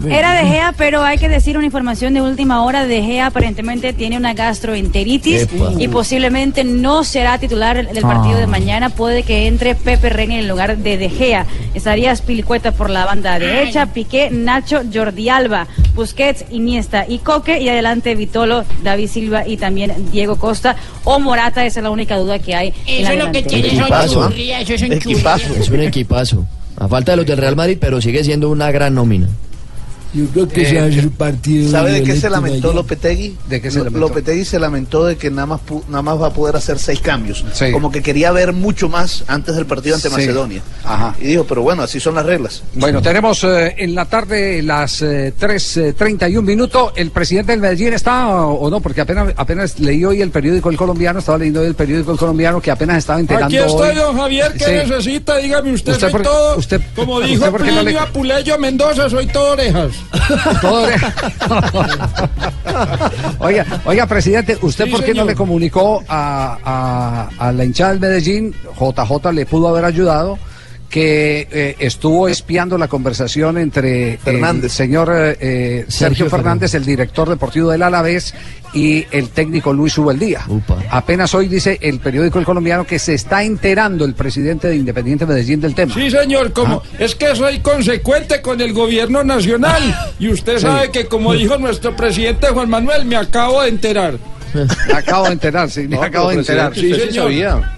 [0.09, 2.85] Era De Gea, pero hay que decir una información de última hora.
[2.87, 5.73] De Gea aparentemente tiene una gastroenteritis Epa.
[5.77, 8.47] y posiblemente no será titular del partido de Ah.
[8.47, 8.89] mañana.
[8.89, 11.47] Puede que entre Pepe Reina en el lugar de De Gea.
[11.73, 17.69] Estaría Spilicueta por la banda derecha, Piqué, Nacho, Jordi Alba, Busquets, Iniesta y Coque y
[17.69, 21.65] adelante Vitolo, David Silva y también Diego Costa o Morata.
[21.65, 22.73] Esa es la única duda que hay.
[22.85, 24.07] Eso es lo que tiene Equipazo.
[24.13, 25.41] son churrias, eso son churrias.
[25.59, 26.45] Es un equipazo.
[26.77, 29.27] A falta de los del Real Madrid, pero sigue siendo una gran nómina.
[30.13, 31.71] Yo creo que Eh, se va a hacer un partido.
[31.71, 32.73] ¿Sabe de qué se lamentó mañana.
[32.81, 33.37] Lopetegui?
[33.47, 33.99] ¿De qué se lamentó?
[33.99, 36.99] Lopetegui se lamentó de que nada más, pu- nada más va a poder hacer seis
[36.99, 37.45] cambios.
[37.71, 40.15] Como que quería ver mucho más antes del partido ante Sí.
[40.15, 40.61] Macedonia.
[40.83, 41.15] Ajá.
[41.21, 42.61] Y dijo, pero bueno, así son las reglas.
[42.73, 46.91] Bueno, tenemos eh, en la tarde las eh, 3.31 minutos.
[46.95, 48.81] ¿El presidente del Medellín está o, o no?
[48.81, 52.17] Porque apenas, apenas leí hoy el periódico El Colombiano, estaba leyendo hoy el periódico El
[52.17, 53.95] Colombiano que apenas estaba enterando Aquí estoy, hoy.
[53.95, 54.71] don Javier, ¿qué Sí.
[54.89, 55.37] necesita?
[55.37, 56.57] Dígame usted, Usted soy por- todo.
[56.57, 59.91] usted- como usted dijo por qué no le- Plinio Apuleyo Mendoza, soy todo orejas.
[60.61, 60.87] Todo
[63.39, 67.91] oiga, oiga, presidente, ¿usted Sí, por qué no le comunicó a, a- a la hinchada
[67.91, 68.53] del Medellín?
[68.79, 70.37] JJ le pudo haber ayudado
[70.91, 76.85] que eh, estuvo espiando la conversación entre el señor eh, eh, Sergio, Sergio Fernández, el
[76.85, 78.33] director deportivo del Alavés,
[78.73, 80.41] y el técnico Luis Ubeldía.
[80.89, 85.25] Apenas hoy dice el periódico El Colombiano que se está enterando el presidente de Independiente
[85.25, 85.93] Medellín del tema.
[85.93, 89.81] Sí, señor, como es que soy consecuente con el gobierno nacional.
[90.19, 90.63] Y usted Sí.
[90.63, 94.17] sabe que, como dijo nuestro presidente Juan Manuel, me acabo de enterar.
[94.53, 96.71] Me acabo de enterar, sí, me No, acabo de enterar.
[96.71, 97.77] presidente, usted sí sabía.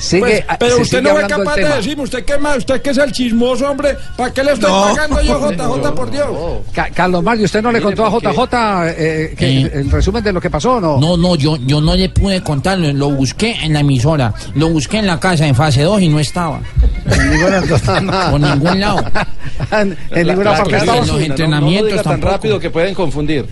[0.00, 2.90] Sigue, Pues, pero se usted no fue capaz de decirme, usted qué más, usted que
[2.90, 4.82] es el chismoso, hombre, ¿para qué le estoy No.
[4.82, 6.26] pagando yo, JJ, por Dios?
[6.72, 9.70] Ca- Carlos Mario, ¿usted no le contó a JJ eh, que Eh.
[9.74, 10.98] el resumen de lo que pasó o no?
[10.98, 14.98] No, no, yo, yo no le pude contarlo, lo busqué en la emisora, lo busqué
[14.98, 16.60] en la casa en fase 2 y no estaba.
[17.06, 17.60] En ninguna,
[18.30, 19.04] Por ningún lado.
[19.72, 20.98] en, en ninguna parte En estaba.
[21.04, 22.32] los entrenamientos tan tampoco.
[22.32, 23.46] rápido que pueden confundir.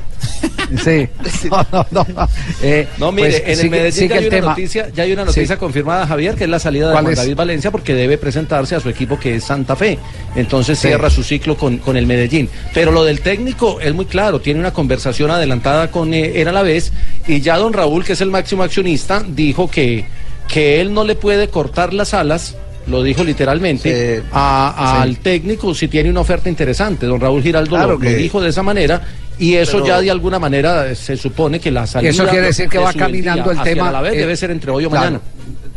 [0.85, 1.09] Sí.
[1.51, 2.29] No, no, no.
[2.63, 4.49] Eh, No, mire, pues, en el sigue- Medellín sigue ya hay, el una tema.
[4.51, 5.59] noticia, ya hay una noticia Sí.
[5.59, 7.19] confirmada, Javier, que es la salida de ¿Cuál Juan es?
[7.19, 9.99] David Valencia porque debe presentarse a su equipo que es Santa Fe.
[10.37, 10.89] Entonces Sí.
[10.89, 12.49] cierra su ciclo con, con el Medellín.
[12.73, 16.53] Pero lo del técnico es muy claro, tiene una conversación adelantada con eh, él a
[16.53, 16.93] la vez
[17.27, 20.05] y ya don Raúl, que es el máximo accionista, dijo que,
[20.47, 22.57] que él no le puede cortar las alas.
[22.87, 25.03] Lo dijo literalmente a- sí.
[25.03, 27.05] al técnico si tiene una oferta interesante.
[27.05, 29.03] Don Raúl Giraldo Claro lo, dijo de esa manera
[29.39, 32.67] y eso Pero- ya de alguna manera se supone que la salida Eso quiere decir
[32.69, 33.93] que de va caminando el tema.
[33.93, 35.21] la vez eh, debe ser entre hoy o claro, mañana.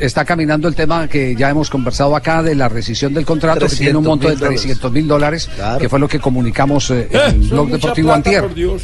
[0.01, 3.75] Está caminando el tema que ya hemos conversado acá de la rescisión del contrato, que
[3.75, 4.61] tiene un 300 monto de mil dólares.
[4.61, 5.79] 300 mil dólares, Claro.
[5.79, 8.41] que fue lo que comunicamos eh, en Eh, el son blog deportivo plata, Antier.
[8.41, 8.81] por Dios.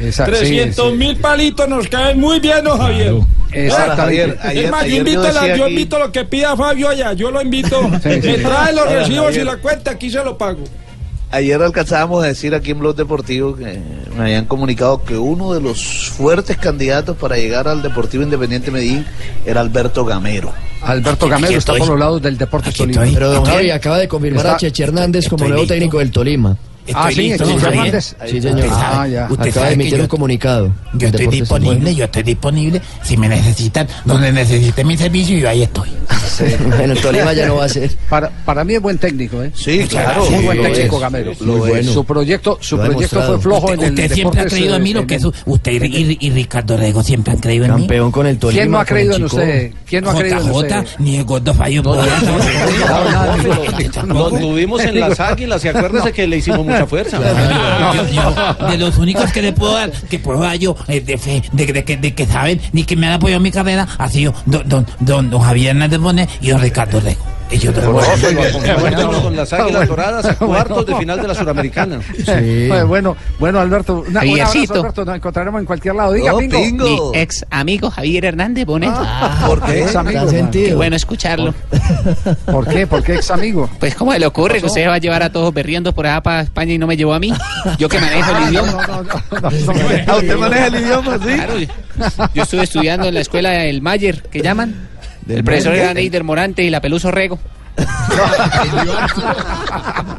[0.00, 0.96] Esa- sí, 300 sí.
[0.96, 3.14] mil palitos nos caen muy bien, ¿no, Javier?
[3.52, 4.00] Exactamente.
[4.02, 6.24] Javier, ayer- es más, yo ayer yo invito, la- decía yo aquí- invito lo que
[6.24, 7.80] pida Fabio allá, yo lo invito.
[8.02, 8.32] Sí, Me sí.
[8.42, 9.46] trae los Ahora, recibos y Javier.
[9.46, 10.62] la cuenta, aquí se lo pago.
[11.32, 13.80] Ayer alcanzábamos a decir aquí en Blog Deportivo que
[14.16, 19.06] me habían comunicado que uno de los fuertes candidatos para llegar al Deportivo Independiente Medellín
[19.46, 20.52] era Alberto Gamero.
[20.82, 21.78] Alberto Aquí Gamero está estoy.
[21.80, 23.02] por los lados del Deportes Tolima.
[23.14, 25.74] Pero don acaba de confirmar Está- a Cheche Hernández como nuevo listo.
[25.74, 26.56] técnico del Tolima.
[26.94, 27.44] Ah, sí, listo.
[28.26, 28.66] Sí, señor.
[28.70, 29.28] Ah, ya.
[29.30, 30.72] Usted Acaba sabe de que un comunicado.
[30.94, 32.82] Yo estoy disponible, yo estoy disponible.
[33.02, 35.90] Si me necesitan, donde necesiten mi servicio, yo ahí estoy.
[36.80, 37.90] En el Tolima ya no va a ser.
[38.08, 39.50] Para, para mí es buen técnico, ¿eh?
[39.54, 40.24] Sí, claro.
[40.30, 41.02] Muy buen técnico es.
[41.02, 41.32] Gamero.
[41.40, 41.92] Muy bueno.
[41.92, 44.82] Su proyecto, su Lo proyecto fue flojo Usted, en el usted siempre ha creído en
[44.82, 45.24] mí eh, lo que es.
[45.46, 47.80] Usted y, y- y Ricardo Rego siempre han creído en mí.
[47.82, 48.60] Campeón con el Tolima.
[48.60, 49.72] ¿Quién no ha creído en usted?
[49.86, 50.86] ¿Quién no ha creído en usted?
[50.98, 51.82] Ni el gordo fallo.
[51.82, 52.38] No, no, no, no,
[53.36, 54.38] no, no, no.
[54.38, 57.18] tuvimos en las águilas y acuérdese que le hicimos fuerza.
[57.94, 61.18] Yo- yo, de los únicos que le puedo dar, que puedo dar yo eh, de
[61.18, 63.86] fe, de, de que, de que saben, ni que me han apoyado en mi carrera,
[63.98, 67.24] ha sido don, don, don, don Javier Hernández Bonet y don Ricardo Rego.
[67.50, 67.82] Ellos de
[69.22, 72.00] con las águilas doradas a cuartos de final de la Suramericana.
[72.30, 74.74] Bueno, bueno, bueno, Alberto, una, un abrazo.
[74.74, 76.12] Alberto, nos encontraremos en cualquier lado.
[76.12, 77.12] Diga, Oh, Pingo.
[77.12, 78.90] Mi ex amigo Javier Hernández Bonet.
[78.92, 79.82] Ah, ¿por qué?
[79.82, 81.54] Ex amigo, Qué bueno escucharlo.
[82.46, 82.86] ¿Por qué?
[82.86, 83.68] ¿Por qué ex amigo?
[83.80, 86.42] Pues cómo le ocurre que usted va a llevar a todos berriendo por allá para
[86.42, 87.32] España y no me llevó a mí.
[87.78, 88.86] Yo que manejo el idioma.
[89.42, 91.34] Ah, usted maneja el idioma, sí.
[91.34, 91.66] Claro, yo-
[92.34, 94.88] yo estuve estudiando en la escuela del Mayer, que llaman.
[95.36, 97.38] El profesor era Neider Morante y la Peluso Rego.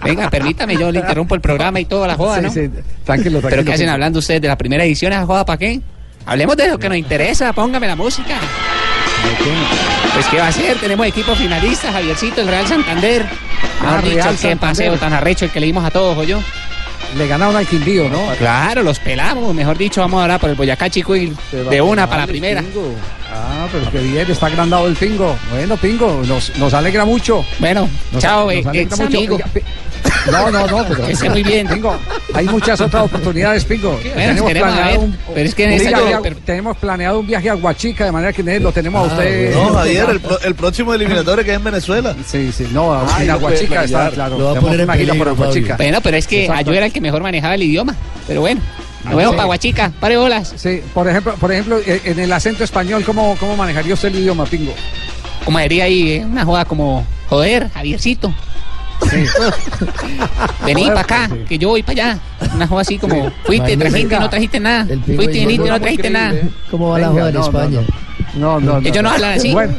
[0.03, 2.49] Venga, permítame, yo le interrumpo el programa y toda la joda, Sí, ¿no?
[2.51, 3.41] sí, tranquilo, tranquilo.
[3.49, 5.13] ¿Pero qué hacen hablando ustedes de la primera edición?
[5.13, 5.81] ¿Esa joda para qué?
[6.25, 8.35] Hablemos de lo que nos interesa, póngame la música.
[10.13, 13.25] Pues qué va a ser, tenemos equipo finalista, Javiercito, el Real Santander.
[13.81, 14.57] Ah, Mejor dicho, Real qué Santander.
[14.59, 16.39] paseo tan arrecho el que le dimos a todos, yo.
[17.17, 18.21] Le ganaron al Quindío, ¿no?
[18.37, 21.33] Claro, los pelamos, mejor dicho, vamos ahora por el Boyacá Chico y
[21.69, 22.63] de una para la primera.
[23.33, 25.35] Ah, pero qué bien, está agrandado el Pingo.
[25.51, 27.45] Bueno, Pingo, nos, nos alegra mucho.
[27.59, 29.17] Bueno, Nos- chao, nos eh, alegra ex mucho.
[29.17, 29.35] amigo.
[29.35, 29.61] Oiga, Pi-
[30.31, 31.67] No, no, no, pero Que esté muy bien.
[31.67, 31.95] Pingo,
[32.33, 33.99] hay muchas otras oportunidades, Pingo.
[34.13, 34.99] Bueno, esperemos a ver,
[35.33, 38.33] pero es que en un viaje yo- tenemos planeado un viaje a Huachica, de manera
[38.33, 39.53] que lo tenemos a usted.
[39.55, 42.15] No, Javier, el, pro- el próximo eliminatorio que es en Venezuela.
[42.27, 44.37] Sí, sí, no, Ay, en Aguachica está, claro.
[44.37, 45.77] Lo va a tenemos poner en peligro, por Aguachica.
[45.77, 46.71] Bueno, pero es que Exacto.
[46.71, 47.95] yo era el que mejor manejaba el idioma.
[48.27, 48.61] Pero bueno,
[49.05, 49.37] nos vemos Sí.
[49.37, 50.53] para Huachica, pare bolas.
[50.55, 54.19] Sí, por ejemplo, por ejemplo, eh, en el acento español, ¿cómo, cómo manejaría usted el
[54.19, 54.73] idioma, Pingo?
[55.45, 58.33] Como diría ahí, eh, una joda como, joder, Javiercito.
[60.65, 61.39] Vení para acá, sí.
[61.47, 62.19] que yo voy para allá.
[62.55, 63.33] Una joda así como, Sí.
[63.45, 64.85] fuiste, trajiste y no trajiste nada.
[64.85, 66.33] Fuiste, viniste y no trajiste nada.
[66.69, 67.79] ¿Cómo va la joda en no, no, España?
[68.35, 68.87] No, no, no.
[68.87, 69.51] Ellos no hablan así.
[69.51, 69.75] Bueno,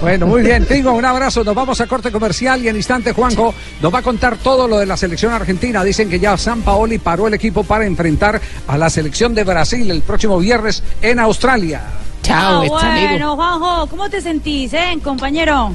[0.00, 0.66] bueno, muy bien.
[0.66, 1.42] Pingo, un abrazo.
[1.42, 4.78] Nos vamos a corte comercial y en instante Juanjo nos va a contar todo lo
[4.78, 5.82] de la selección argentina.
[5.82, 9.90] Dicen que ya San Paoli paró el equipo para enfrentar a la selección de Brasil
[9.90, 11.82] el próximo viernes en Australia.
[12.24, 15.74] Chao, Ah, bueno, Juanjo, ¿cómo te sentís, eh, compañero?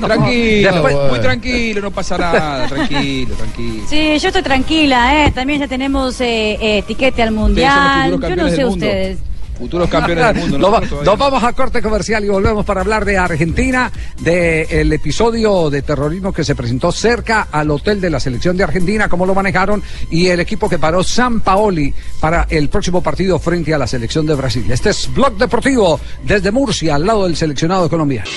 [0.00, 3.84] Tranquilo, Después- muy tranquilo, no pasa nada, tranquilo, tranquilo.
[3.88, 5.30] Sí, yo estoy tranquila, eh.
[5.30, 8.10] También ya tenemos eh, eh, etiquete al mundial.
[8.20, 9.18] Yo no sé ustedes.
[9.58, 10.80] Futuros campeones del mundo.
[11.04, 13.90] Nos, vamos a corte comercial y volvemos para hablar de Argentina,
[14.20, 19.08] del episodio de terrorismo que se presentó cerca al hotel de la selección de Argentina,
[19.08, 23.74] cómo lo manejaron, y el equipo que paró San Paoli para el próximo partido frente
[23.74, 24.64] a la selección de Brasil.
[24.70, 28.28] Este es Blog Deportivo desde Murcia, al lado del seleccionado colombiano.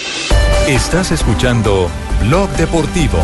[0.67, 1.89] Estás escuchando
[2.23, 3.19] Blog Deportivo.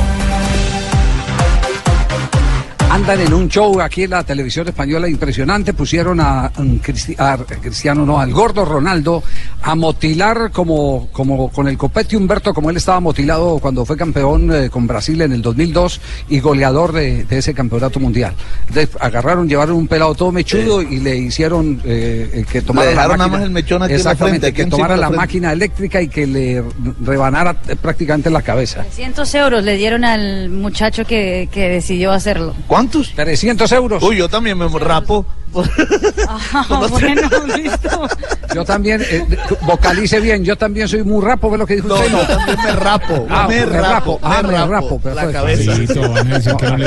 [2.93, 5.73] Andan en un show aquí en la televisión española impresionante.
[5.73, 9.23] Pusieron a, Cristi- a Cristiano, no, al gordo Ronaldo
[9.63, 14.53] a motilar como, como con el copete Humberto, como él estaba motilado cuando fue campeón
[14.53, 18.35] eh, con Brasil en el 2002 y goleador de, de ese campeonato mundial.
[18.67, 22.95] Entonces, agarraron, llevaron un pelado todo mechudo y le hicieron eh, eh, que tomara Le
[22.95, 23.25] la dejaron máquina.
[23.27, 26.09] nada más el mechón aquí en la Exactamente, frente, que tomara la máquina eléctrica y
[26.09, 26.63] que le
[27.03, 28.81] rebanara eh, prácticamente la cabeza.
[28.83, 32.53] 300 euros le dieron al muchacho que, que decidió hacerlo.
[32.83, 33.13] ¿Cuántos?
[33.15, 34.03] 300 euros.
[34.03, 35.25] Uy, yo también me rapo.
[36.27, 38.07] Ah, bueno, listo.
[38.55, 39.25] Yo también, eh,
[39.61, 42.11] vocalice bien, yo también soy muy rapo, ¿ve lo que dijo No, usted?
[42.11, 43.27] yo también me rapo.
[43.29, 44.71] Ah, me rapo, ah, me rapo.
[44.71, 45.01] rapo.
[45.03, 45.31] La perfecto.
[45.33, 45.75] cabeza.
[45.75, 46.85] Sí, que no le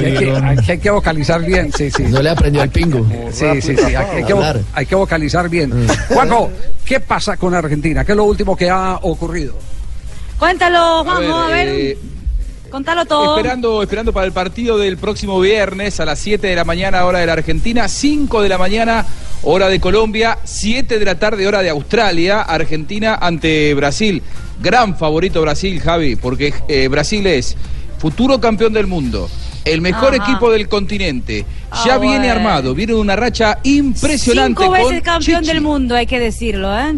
[0.60, 2.02] hay, que, hay vocalizar bien, sí, sí.
[2.04, 3.06] No le aprendió al pingo.
[3.30, 4.34] Sí, sí, sí, hay, que,
[4.74, 5.86] hay vocalizar bien.
[6.08, 6.50] Juanjo,
[6.84, 8.04] ¿qué pasa con Argentina?
[8.04, 9.54] ¿Qué es lo último que ha ocurrido?
[10.38, 11.68] Cuéntalo, Juanjo, a ver.
[11.68, 11.98] eh,
[12.76, 13.36] Contalo todo.
[13.38, 17.20] Esperando, esperando para el partido del próximo viernes a las 7 de la mañana, hora
[17.20, 19.06] de la Argentina, 5 de la mañana,
[19.44, 24.22] hora de Colombia, 7 de la tarde, hora de Australia, Argentina ante Brasil.
[24.60, 27.56] Gran favorito Brasil, Javi, porque eh, Brasil es
[27.96, 29.30] futuro campeón del mundo.
[29.64, 30.22] El mejor Ajá.
[30.30, 31.46] equipo del continente.
[31.86, 32.32] Ya Ah, viene bueno.
[32.34, 34.60] armado, viene de una racha impresionante.
[34.64, 35.52] Cinco veces con campeón Chichi.
[35.54, 36.94] del mundo, hay que decirlo, ¿eh?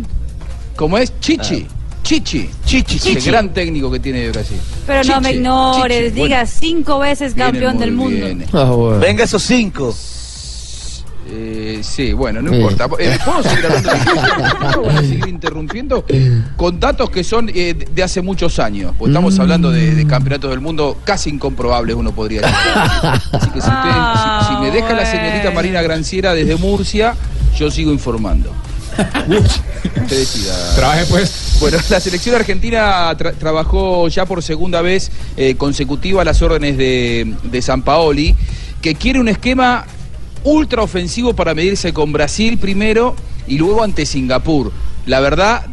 [0.75, 1.69] Como es Chichi.
[2.09, 2.49] Chichi.
[2.65, 2.99] Chichi.
[2.99, 3.19] Chichi.
[3.19, 4.57] El gran técnico que tiene Brasil.
[4.87, 6.23] Pero no me ignores, Chichi.
[6.23, 8.27] diga cinco veces campeón del mundo.
[8.55, 9.95] Ah, Venga esos cinco.
[11.31, 12.89] Eh, sí, bueno, no importa.
[12.99, 16.03] Eh, ¿Puedo seguir hablando de ¿Puedo seguir interrumpiendo
[16.57, 18.95] con datos que son eh, de- hace muchos años?
[18.99, 19.41] Porque estamos Mm.
[19.43, 22.57] hablando de, de campeonatos del mundo casi incomprobables, uno podría decir.
[23.33, 27.15] Así que si, usted- si- si me deja la señorita Marina Granciera desde Murcia,
[27.59, 28.51] yo sigo informando.
[30.75, 31.57] Trabaje pues.
[31.61, 36.77] Bueno, la selección argentina tra- trabajó ya por segunda vez eh, consecutiva a las órdenes
[36.77, 38.35] de, de San Paoli,
[38.81, 39.85] que quiere un esquema
[40.45, 44.73] ultra ofensivo para medirse con Brasil primero y luego ante Singapur.
[45.07, 45.67] La verdad,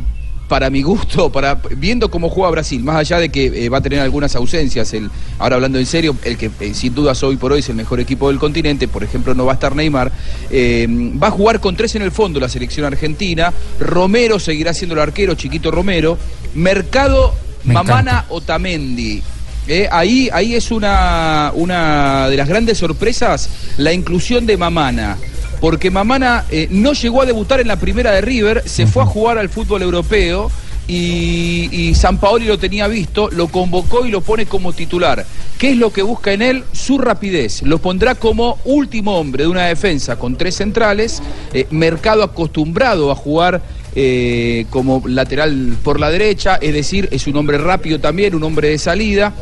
[0.47, 3.81] para mi gusto, para viendo cómo juega Brasil, más allá de que eh, va a
[3.81, 7.51] tener algunas ausencias, el, ahora hablando en serio, el que eh, sin dudas hoy por
[7.51, 10.11] hoy es el mejor equipo del continente, por ejemplo no va a estar Neymar,
[10.51, 10.87] eh,
[11.21, 15.01] va a jugar con tres en el fondo la selección argentina, Romero seguirá siendo el
[15.01, 16.17] arquero, Chiquito Romero,
[16.53, 17.33] Mercado,
[17.63, 19.23] Me Mamana Otamendi.
[19.67, 25.17] eh, ahí, ahí es una, una de las grandes sorpresas la inclusión de Mamana.
[25.59, 29.05] Porque Mamana eh, no llegó a debutar en la primera de River, se fue a
[29.05, 30.51] jugar al fútbol europeo
[30.87, 35.25] y, y San Paoli lo tenía visto, lo convocó y lo pone como titular.
[35.57, 36.63] ¿Qué es lo que busca en él?
[36.73, 37.61] Su rapidez.
[37.63, 41.21] Lo pondrá como último hombre de una defensa con tres centrales,
[41.53, 43.61] eh, mercado acostumbrado a jugar
[43.95, 48.69] eh, como lateral por la derecha, es decir, es un hombre rápido también, un hombre
[48.69, 49.33] de salida.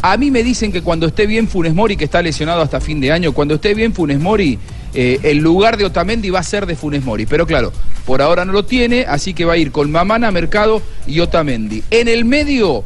[0.00, 2.98] A mí me dicen que cuando esté bien Funes Mori, que está lesionado hasta fin
[2.98, 4.58] de año, cuando esté bien Funes Mori,
[4.94, 7.26] eh, el lugar de Otamendi va a ser de Funes Mori.
[7.26, 7.72] Pero claro,
[8.04, 11.82] por ahora no lo tiene, así que va a ir con Mamana, Mercado y Otamendi.
[11.90, 12.84] En el medio,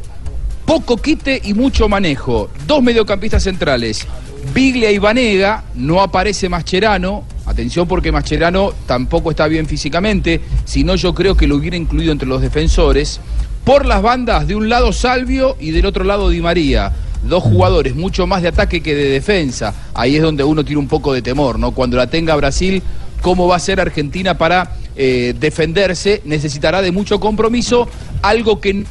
[0.64, 2.50] poco quite y mucho manejo.
[2.66, 4.06] Dos mediocampistas centrales.
[4.52, 7.24] Biglia y Vanega, no aparece Mascherano.
[7.46, 12.28] Atención porque Mascherano tampoco está bien físicamente, sino yo creo que lo hubiera incluido entre
[12.28, 13.20] los defensores.
[13.64, 16.92] Por las bandas, de un lado Salvio y del otro lado Di María.
[17.28, 19.74] Dos jugadores mucho más de ataque que de defensa.
[19.94, 21.72] Ahí es donde uno tiene un poco de temor, ¿no?
[21.72, 22.82] Cuando la tenga Brasil,
[23.22, 26.22] ¿cómo va a ser Argentina para eh, defenderse?
[26.24, 27.88] Necesitará de mucho compromiso,
[28.22, 28.84] algo que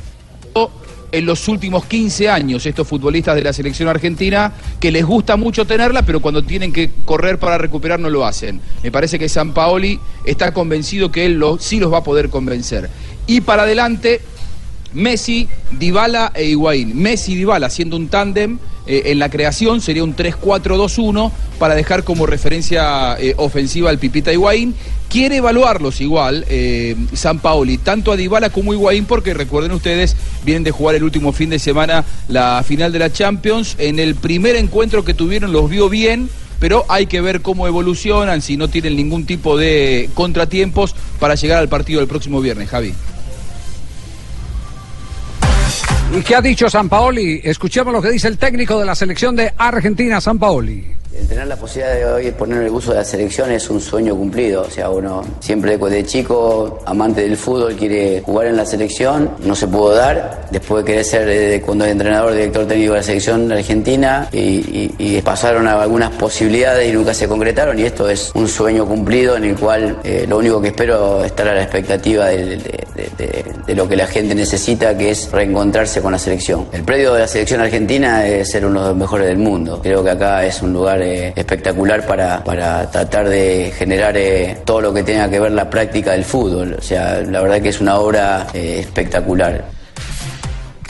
[1.14, 5.66] en los últimos 15 años estos futbolistas de la selección argentina que les gusta mucho
[5.66, 8.60] tenerla, pero cuando tienen que correr para recuperar no lo hacen.
[8.82, 12.90] Me parece que San Paoli está convencido que él sí los va a poder convencer.
[13.28, 14.22] Y para adelante,
[14.94, 16.96] Messi, Dybala e Higuaín.
[17.02, 22.04] Messi y Dybala haciendo un tándem eh, en la creación sería un 3-4-2-1 para dejar
[22.04, 24.76] como referencia eh, ofensiva al Pipita Higuaín.
[25.10, 30.16] Quiere evaluarlos igual eh, San Paoli, tanto a Dybala como a Higuaín, porque recuerden ustedes,
[30.44, 33.76] vienen de jugar el último fin de semana la final de la Champions.
[33.78, 36.30] En el primer encuentro que tuvieron los vio bien,
[36.60, 41.60] pero hay que ver cómo evolucionan, si no tienen ningún tipo de contratiempos para llegar
[41.60, 42.94] al partido del próximo viernes, Javi.
[46.16, 47.42] ¿Y qué ha dicho San Paoli?
[47.44, 50.86] Escuchemos lo que dice el técnico de la selección de Argentina, San Paoli.
[51.14, 54.64] Tener la posibilidad de hoy poner el uso de la selección es un sueño cumplido.
[54.64, 59.30] O sea, uno siempre de chico, amante del fútbol, quiere jugar en la selección.
[59.44, 60.48] No se pudo dar.
[60.50, 65.68] Después de querer ser eh, cuando entrenador, director técnico de la selección argentina y, pasaron
[65.68, 67.78] algunas posibilidades y nunca se concretaron.
[67.78, 71.28] Y esto es un sueño cumplido en el cual eh, lo único que espero es
[71.28, 76.20] estar a la expectativa de lo que la gente necesita, que es reencontrarse con la
[76.20, 76.68] selección.
[76.72, 79.80] El predio de la selección argentina es ser uno de los mejores del mundo.
[79.82, 84.82] Creo que acá es un lugar eh, espectacular para, para tratar de generar eh, todo
[84.82, 86.78] lo que tenga que ver la práctica del fútbol.
[86.80, 89.66] O sea, la verdad que es una obra eh, espectacular.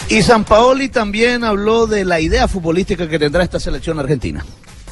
[0.10, 4.46] Y San Paoli también habló de la idea futbolística que tendrá esta selección argentina.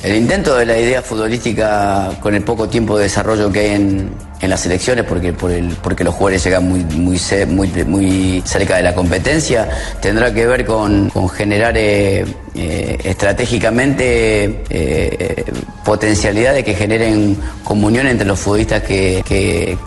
[0.04, 4.10] El intento de la idea futbolística con el poco tiempo de desarrollo que hay en,
[4.42, 8.78] en las selecciones, porque, por el, porque los jugadores llegan muy, muy, muy, muy cerca
[8.78, 9.70] de la competencia,
[10.02, 12.26] tendrá que ver con, con generar eh,
[12.56, 15.46] eh, estratégicamente eh,
[15.86, 19.78] potencialidades que generen comunión entre los futbolistas que, que-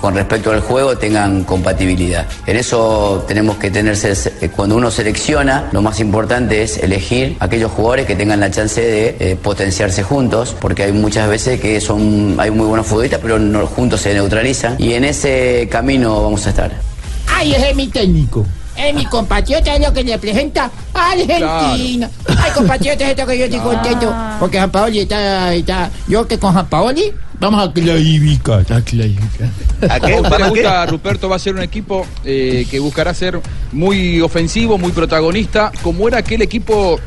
[0.00, 2.26] con respecto al juego tengan compatibilidad.
[2.46, 7.72] En eso tenemos que tenerse, eh, cuando uno selecciona, lo más importante es elegir aquellos
[7.72, 12.36] jugadores que tengan la chance de eh, potenciarse juntos, porque hay muchas veces que son,
[12.38, 16.50] hay muy buenos futbolistas, pero no- juntos se neutralizan, y en ese camino vamos a
[16.50, 16.72] estar.
[17.28, 18.46] Ay, ese es mi técnico.
[18.76, 22.10] Es mi compatriota, es lo que representa a Argentina.
[22.26, 24.12] Ay, compatriota, es esto que yo estoy contento.
[24.40, 25.90] Porque San Paoli está, está.
[26.08, 28.60] Yo que con San Paoli vamos a clasificar.
[28.72, 29.48] A clasificar.
[29.88, 31.28] ¿A qué gusta, Ruperto?
[31.28, 33.38] Va a ser un equipo eh, que buscará ser
[33.70, 36.98] muy ofensivo, muy protagonista, como era aquel equipo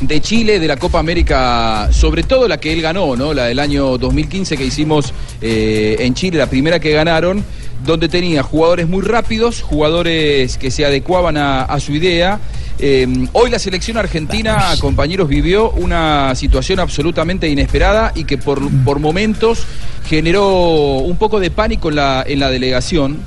[0.00, 3.32] de Chile de la Copa América, sobre todo la que él ganó, ¿no?
[3.32, 7.44] La del año 2015 que hicimos eh, en Chile, la primera que ganaron,
[7.84, 12.40] donde tenía jugadores muy rápidos, jugadores que se adecuaban a, a su idea.
[12.78, 18.98] Eh, hoy la selección argentina, compañeros, vivió una situación absolutamente inesperada y que por, por
[18.98, 19.64] momentos
[20.06, 23.18] generó un poco de pánico en la, en la delegación.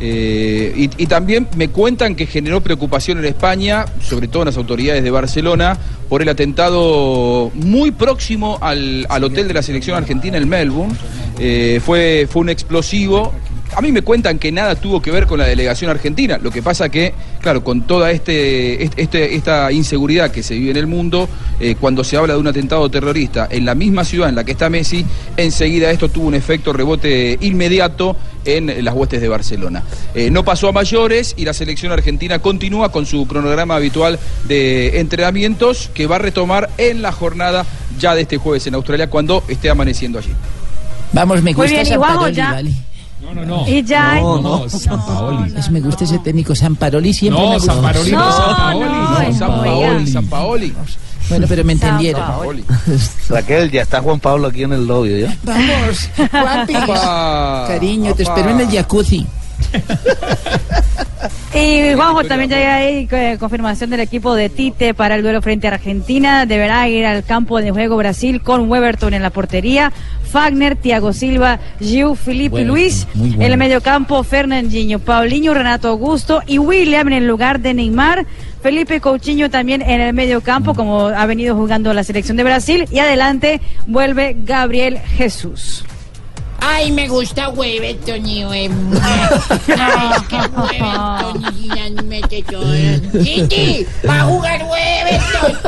[0.00, 5.02] Eh, y, también me cuentan que generó preocupación en España, sobre todo en las autoridades
[5.02, 5.76] de Barcelona,
[6.08, 10.94] por el atentado muy próximo al, al hotel de la selección argentina en Melbourne.
[11.38, 13.32] Eh, fue, fue un explosivo.
[13.76, 16.38] A mí me cuentan que nada tuvo que ver con la delegación argentina.
[16.38, 20.70] Lo que pasa que, claro, con toda este, este- este- esta inseguridad que se vive
[20.70, 21.28] en el mundo,
[21.60, 24.52] eh, cuando se habla de un atentado terrorista en la misma ciudad en la que
[24.52, 25.04] está Messi,
[25.36, 28.16] enseguida esto tuvo un efecto rebote inmediato
[28.56, 29.82] en las huestes de Barcelona.
[30.14, 35.00] Eh, no pasó a mayores y la selección argentina continúa con su cronograma habitual de
[35.00, 37.66] entrenamientos que va a retomar en la jornada
[37.98, 40.32] ya de este jueves en Australia cuando esté amaneciendo allí.
[41.12, 42.72] Vamos, me Muy gusta bien, y San Juanjo, Paroli, ya- ¿vale?
[43.20, 43.68] No, no, no.
[43.68, 45.52] Y ya- No, no, San Paoli.
[45.58, 47.72] Es, me gusta ese técnico San Paroli siempre No, me gustó.
[47.72, 48.84] San Paroli no, No, San Paoli.
[48.84, 50.74] no, en San Paoli, San Paoli.
[51.28, 52.22] Bueno, pero me entendieron.
[53.28, 55.36] Raquel, ya está Juan Pablo aquí en el lobby, ¿ya?
[55.42, 56.10] Vamos.
[56.84, 57.64] Opa.
[57.68, 58.32] Cariño, te Opa.
[58.34, 59.26] espero en el jacuzzi.
[61.54, 65.66] Y Juanjo también ya hay eh, confirmación del equipo de Tite para el duelo frente
[65.66, 66.46] a Argentina.
[66.46, 69.92] Deberá ir al campo de juego Brasil con Weberton en la portería,
[70.30, 73.06] Fagner, Thiago Silva, Giu, Felipe y Bueno, Luis.
[73.14, 73.34] bueno.
[73.36, 78.24] En el mediocampo, Fernandinho, Paulinho, Renato Augusto y William en el lugar de Neymar.
[78.62, 82.86] Felipe Coutinho también en el mediocampo, como ha venido jugando la selección de Brasil.
[82.90, 85.84] Y adelante vuelve Gabriel Jesús.
[86.60, 89.00] Ay, me gusta Weberton y Weberton.
[89.78, 92.72] Ay, es que Weberton y Zidane mete todo.
[93.22, 95.58] Titi, va a jugar Weberton.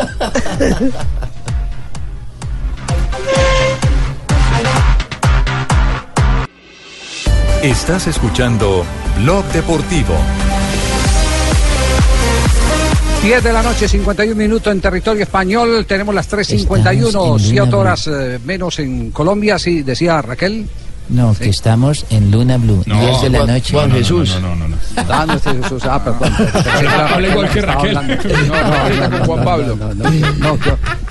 [7.63, 8.85] Estás escuchando
[9.19, 10.15] Blog Deportivo.
[13.23, 15.85] 10 de la noche, 51 minutos en territorio español.
[15.87, 20.67] Tenemos las 3.51, Estamos en 7 Luna horas eh, menos en Colombia, sí, decía Raquel.
[21.11, 22.83] No, que estamos en Luna Blue.
[22.87, 23.73] 10 de la noche.
[23.75, 24.39] Juan Jesús.
[24.41, 24.77] No, no, no.
[25.09, 25.83] Ah, no, este Jesús.
[25.85, 26.33] Ah, perdón.
[27.13, 27.95] Habla igual que Raquel.
[27.95, 29.77] No, no, no, Juan Pablo.
[29.77, 30.59] No, no, no,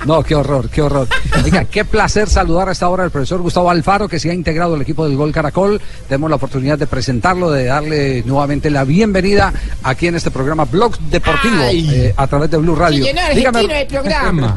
[0.06, 1.06] no, qué, no, horror, qué horror.
[1.44, 4.74] Oiga, qué placer saludar a esta hora al profesor Gustavo Alfaro, que se ha integrado
[4.74, 5.80] al equipo del Gol Caracol.
[6.08, 10.98] Tenemos la oportunidad de presentarlo, de darle nuevamente la bienvenida aquí en este programa Blog
[10.98, 13.04] Deportivo eh, a través de Blue Radio.
[13.04, 14.56] Dígame, argentino el programa.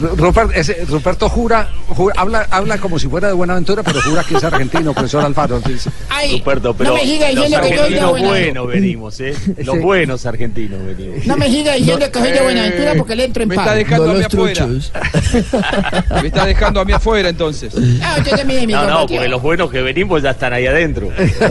[0.00, 4.22] Ru- Rupert- ese- Ruperto jura, jura- habla, habla como si fuera de Buenaventura, pero jura
[4.24, 5.60] que es argentino, profesor Alfaro.
[6.08, 9.34] Ay, Ruperto, pero no me siga los diciendo que yo soy de buenos venimos, ¿eh?
[9.64, 9.82] Los Sí.
[9.82, 11.26] buenos argentinos venimos.
[11.26, 13.66] No me siga diciendo que soy de Buenaventura porque le entro en Me paz.
[13.66, 14.66] está dejando a mí afuera.
[16.22, 17.74] Me está dejando a mí afuera entonces.
[18.02, 21.08] Ah, también mi No, no, porque los buenos que venimos ya están ahí adentro.
[21.18, 21.32] Eh,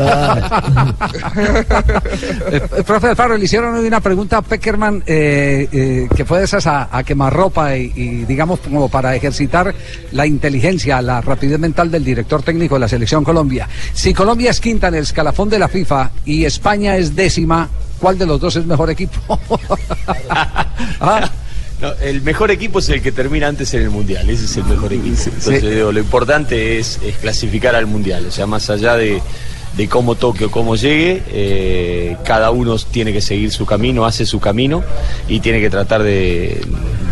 [2.52, 6.46] eh, profe Alfaro, le hicieron hoy una pregunta a Peckerman eh, eh, que fue de
[6.46, 9.74] esas a, a quemarropa y, y, digamos como para ejercitar
[10.12, 13.68] la inteligencia, la rapidez mental del director técnico de la selección Colombia.
[13.94, 17.70] Si Colombia es quinta en el escalafón de la FIFA y España es décima,
[18.00, 19.40] ¿cuál de los dos es mejor equipo?
[21.00, 21.30] Ah,
[21.82, 24.64] No, el mejor equipo es el que termina antes en el mundial, ese es el
[24.66, 25.16] mejor equipo.
[25.26, 29.22] Entonces digo, lo importante es, es clasificar al mundial, o sea, más allá de,
[29.76, 34.26] de cómo toque o cómo llegue, eh, cada uno tiene que seguir su camino, hace
[34.26, 34.84] su camino
[35.28, 36.60] y tiene que tratar de,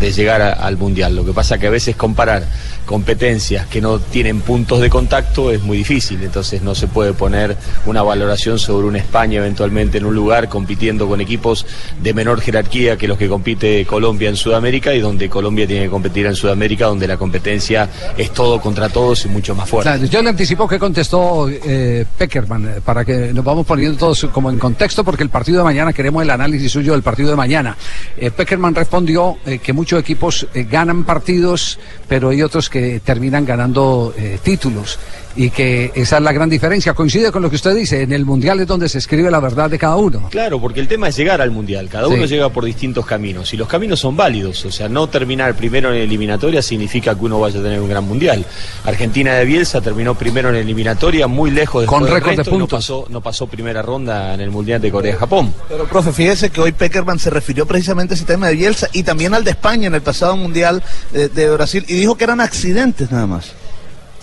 [0.00, 1.14] de llegar a- al mundial.
[1.14, 2.44] Lo que pasa que a veces comparar
[2.86, 7.56] competencias que no tienen puntos de contacto es muy difícil, entonces no se puede poner
[7.84, 11.66] una valoración sobre una España eventualmente en un lugar compitiendo con equipos
[12.00, 15.90] de menor jerarquía que los que compite Colombia en Sudamérica y donde Colombia tiene que
[15.90, 20.08] competir en Sudamérica donde la competencia es todo contra todos y mucho más fuerte.
[20.08, 24.50] Yo le anticipo que contestó eh, Peckerman, eh, para que nos vamos poniendo todos como
[24.50, 27.76] en contexto, porque el partido de mañana, queremos el análisis suyo del partido de mañana.
[28.16, 31.78] Eh, Peckerman respondió que muchos equipos ganan partidos,
[32.08, 34.98] pero hay otros que terminan ganando eh, títulos.
[35.38, 36.94] Y que esa es la gran diferencia.
[36.94, 39.68] Coincide con lo que usted dice, en el Mundial es donde se escribe la verdad
[39.68, 40.28] de cada uno.
[40.30, 41.90] Claro, porque el tema es llegar al mundial.
[41.90, 42.14] Cada Sí.
[42.14, 44.64] uno llega por distintos caminos y los caminos son válidos.
[44.64, 48.04] O sea, no terminar primero en eliminatoria significa que uno vaya a tener un gran
[48.04, 48.46] mundial.
[48.86, 52.58] Argentina de Bielsa terminó primero en eliminatoria, muy lejos después Con del récord de puntos.
[52.58, 55.52] No pasó, no pasó primera ronda en el mundial de Corea-Japón.
[55.68, 59.02] Pero, profe, fíjese que hoy Peckerman se refirió precisamente a ese tema de Bielsa y
[59.02, 62.40] también al de España en el pasado Mundial eh, de Brasil y dijo que eran
[62.40, 62.65] accidentes
[63.10, 63.52] nada más.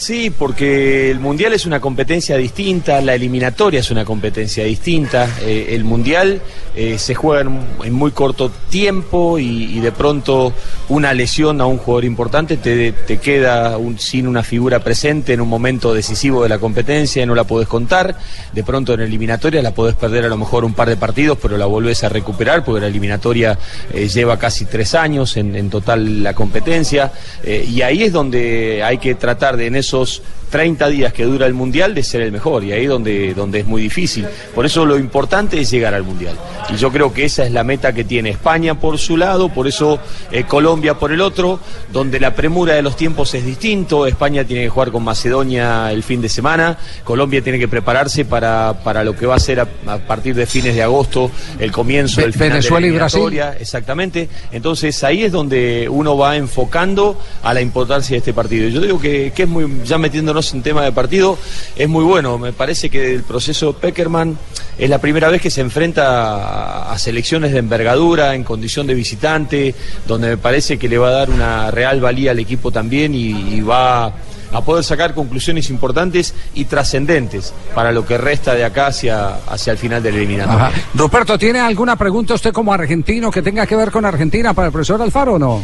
[0.04, 5.30] Sí, porque el mundial es una competencia distinta, la eliminatoria es una competencia distinta.
[5.44, 6.42] eh, el mundial
[6.76, 7.50] eh, se juega
[7.84, 10.52] en, muy corto tiempo y, de pronto
[10.90, 15.48] una lesión a un jugador importante te, te queda sin una figura presente en un
[15.48, 18.18] momento decisivo de la competencia y no la podés contar.
[18.52, 21.58] De pronto en eliminatoria la podés perder a lo mejor un par de partidos, pero
[21.58, 23.58] la volvés a recuperar porque la eliminatoria
[23.94, 27.14] eh, lleva casi tres años en, total la competencia.
[27.46, 30.22] y ahí es donde hay que tratar de en esos
[30.54, 33.66] 30 días que dura el Mundial de ser el mejor y ahí donde, donde es
[33.66, 34.28] muy difícil.
[34.54, 36.38] Por eso lo importante es llegar al Mundial.
[36.70, 39.68] Y yo creo que esa es la meta que tiene España por su lado, por
[39.68, 39.98] eso
[40.32, 41.60] eh, Colombia por el otro,
[41.92, 44.06] donde la premura de los tiempos es distinto.
[44.06, 48.74] España tiene que jugar con Macedonia el fin de semana, Colombia tiene que prepararse para,
[48.84, 52.22] para lo que va a ser a, a partir de fines de agosto el comienzo
[52.22, 53.20] del final Venezuela de y la Brasil.
[53.22, 53.58] eliminatoria.
[53.60, 54.30] Exactamente.
[54.52, 58.70] Entonces ahí es donde uno va enfocando a la importancia de este partido.
[58.70, 61.38] Yo digo que, que es muy, ya metiéndonos en tema de partido,
[61.76, 62.38] es muy bueno.
[62.38, 64.38] Me parece que el proceso Peckerman
[64.78, 68.96] es la primera vez que se enfrenta a, a selecciones de envergadura en condición de
[68.96, 69.74] visitante,
[70.08, 73.56] donde me parece que le va a dar una real valía al equipo también y,
[73.56, 74.14] y va
[74.54, 79.72] a poder sacar conclusiones importantes y trascendentes para lo que resta de acá hacia, hacia
[79.72, 80.66] el final del eliminatorio.
[80.66, 80.72] Ajá.
[80.94, 84.72] Ruperto, ¿tiene alguna pregunta usted como argentino que tenga que ver con Argentina para el
[84.72, 85.64] profesor Alfaro o no?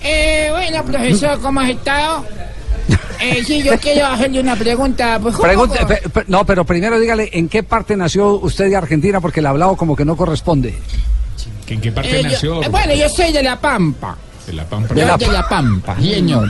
[0.00, 2.24] Eh, bueno, profesor, ¿cómo has estado?
[3.20, 5.18] Eh, sí, yo quiero hacerle una pregunta.
[5.20, 8.76] Pues, ¿cómo- Pregunte- pe- pe- no, pero primero dígale en qué parte nació usted de
[8.76, 10.78] Argentina porque el hablado como que no corresponde.
[11.66, 12.62] ¿En qué parte Eh, yo- nació?
[12.62, 14.16] eh, bueno, yo soy de La Pampa.
[14.46, 14.94] De la Pampa.
[14.94, 16.48] Yo de La Pampa, señor.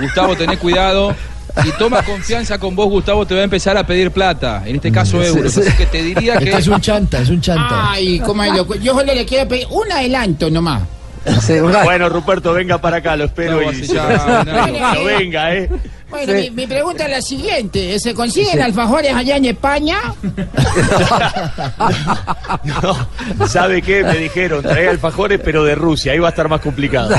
[0.00, 1.14] Gustavo, tenés cuidado.
[1.62, 4.62] Si toma confianza con vos, Gustavo, te va a empezar a pedir plata.
[4.66, 5.52] En este caso, euros.
[5.52, 5.60] sí.
[5.60, 6.44] Así que te diría que.
[6.46, 7.92] Este es un chanta, es un chanta.
[7.92, 8.74] Ay, cómo es loco.
[8.74, 10.82] Yo solo le quiero pedir un adelanto nomás.
[11.84, 15.68] Bueno, Ruperto, venga para acá, lo espero No, y ya no venga, ¿eh?
[16.08, 17.98] Bueno, mi, mi pregunta es la siguiente.
[17.98, 18.60] ¿Se consiguen Sí.
[18.60, 19.98] alfajores allá en España?
[23.48, 24.04] ¿Sabe qué?
[24.04, 27.10] Me dijeron, trae alfajores, pero de Rusia, ahí va a estar más complicado.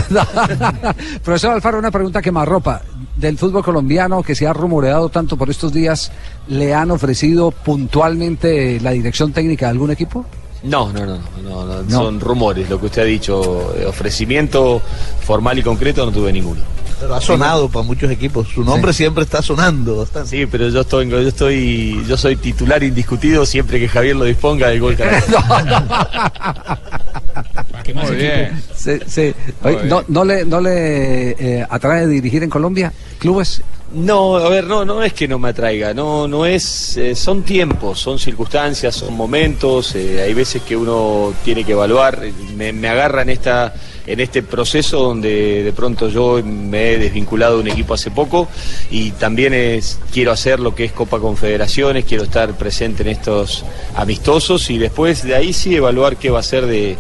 [1.24, 2.82] Profesor Alfaro, una pregunta que más ropa.
[3.18, 6.12] Del fútbol colombiano que se ha rumoreado tanto por estos días,
[6.48, 10.26] ¿le han ofrecido puntualmente la dirección técnica de algún equipo?
[10.64, 11.90] No, no, no, no, no, No.
[11.90, 14.82] son rumores, lo que usted ha dicho, eh, ofrecimiento
[15.22, 16.62] formal y concreto no tuve ninguno.
[17.00, 18.48] Pero ha sonado para muchos equipos.
[18.48, 20.30] Su nombre siempre está sonando bastante.
[20.30, 24.70] Sí, pero yo estoy, yo estoy, yo soy titular indiscutido siempre que Javier lo disponga
[24.70, 25.36] del gol Caracol.
[27.94, 28.64] Muy bien.
[28.76, 29.34] Sí, sí.
[29.64, 33.62] Muy Oye, ¿no, no le, no le eh, atrae dirigir en Colombia clubes?
[33.94, 37.44] No, a ver, no, no es que no me atraiga, no, no es, eh, son
[37.44, 42.20] tiempos, son circunstancias, son momentos, eh, hay veces que uno tiene que evaluar,
[42.58, 43.74] me, me agarra en esta,
[44.06, 48.50] en este proceso donde de pronto yo me he desvinculado de un equipo hace poco
[48.92, 53.64] y también es, quiero hacer lo que es Copa Confederaciones, quiero estar presente en estos
[53.96, 56.98] amistosos y después de ahí sí evaluar qué va a ser de,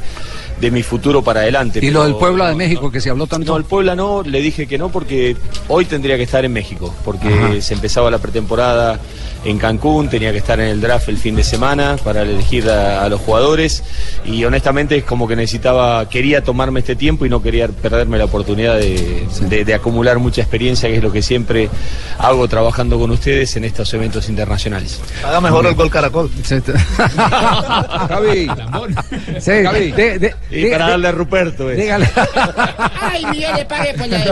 [0.60, 1.80] de mi futuro para adelante.
[1.82, 3.51] Y lo del Puebla de no, México que se habló tanto.
[3.51, 5.36] no, el Puebla no, le dije que no porque
[5.68, 7.62] hoy tendría que estar en México, porque Ajá.
[7.62, 8.99] se empezaba la pretemporada
[9.49, 13.03] en Cancún, tenía que estar en el draft el fin de semana para elegir a,
[13.03, 13.81] a los jugadores
[14.25, 18.25] y honestamente es como que necesitaba, quería tomarme este tiempo y no quería perderme la
[18.25, 21.69] oportunidad de, de- de acumular mucha experiencia, que es lo que siempre
[22.19, 24.99] hago trabajando con ustedes en estos eventos internacionales.
[25.25, 26.29] Haga mejor el gol Caracol.
[28.09, 28.47] Javi.
[29.39, 29.91] Sí, Gaby.
[29.91, 31.69] de- de- Y de- para de- darle a Ruperto.
[31.71, 31.81] eso.
[31.81, 32.09] dígale.
[33.01, 34.17] Ay, mi Dios le pague por la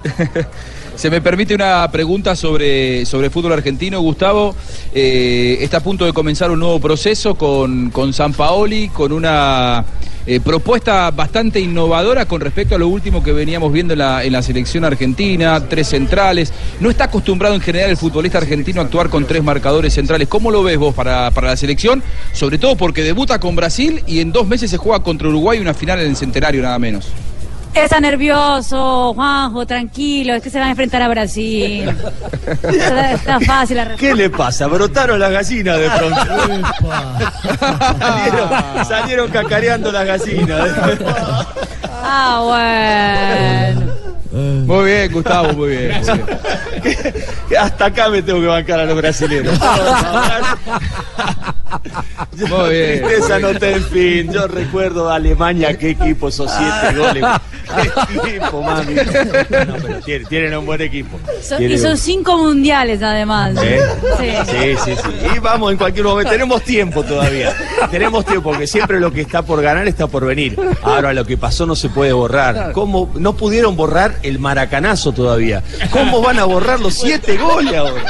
[1.00, 4.54] Se me permite una pregunta sobre, sobre fútbol argentino, Gustavo.
[4.94, 9.82] Eh, está a punto de comenzar un nuevo proceso con, con San Paoli, con una
[10.26, 14.30] eh, propuesta bastante innovadora con respecto a lo último que veníamos viendo en la, en
[14.34, 16.52] la selección argentina, tres centrales.
[16.80, 20.28] No está acostumbrado en general el futbolista argentino a actuar con tres marcadores centrales.
[20.28, 22.02] ¿Cómo lo ves vos para, para la selección?
[22.34, 25.72] Sobre todo porque debuta con Brasil y en dos meses se juega contra Uruguay una
[25.72, 27.10] final en el centenario nada menos.
[27.84, 31.88] Está nervioso, Juanjo, tranquilo, es que se van a enfrentar a Brasil.
[32.62, 33.96] Está, está fácil la respuesta.
[33.96, 34.66] ¿Qué le pasa?
[34.66, 36.20] Brotaron las gallinas de pronto.
[37.98, 38.50] salieron,
[38.86, 40.68] salieron cacareando las gallinas.
[41.92, 43.90] Ah, bueno.
[44.32, 46.00] Muy bien, Gustavo, muy bien.
[46.06, 46.18] muy
[46.94, 47.14] bien.
[47.58, 49.58] Hasta acá me tengo que bancar a los brasileños.
[52.48, 53.02] Muy bien.
[53.04, 54.32] Tristeza no está en fin.
[54.32, 57.24] Yo recuerdo a Alemania, qué equipo, esos siete goles.
[58.24, 58.94] Qué equipo, mami.
[58.94, 61.18] No, pero tienen, tienen un buen equipo.
[61.42, 63.54] Son- y un- son cinco mundiales además.
[63.62, 63.80] ¿Eh?
[64.18, 64.50] Sí.
[64.50, 65.26] Sí, sí, sí.
[65.36, 66.30] Y vamos en cualquier momento.
[66.32, 67.54] Tenemos tiempo todavía.
[67.90, 70.58] Tenemos tiempo, porque siempre lo que está por ganar está por venir.
[70.82, 72.72] Ahora lo que pasó no se puede borrar.
[72.72, 75.62] ¿Cómo no pudieron borrar el maracanazo todavía?
[75.92, 78.02] ¿Cómo van a borrar los siete goles ahora?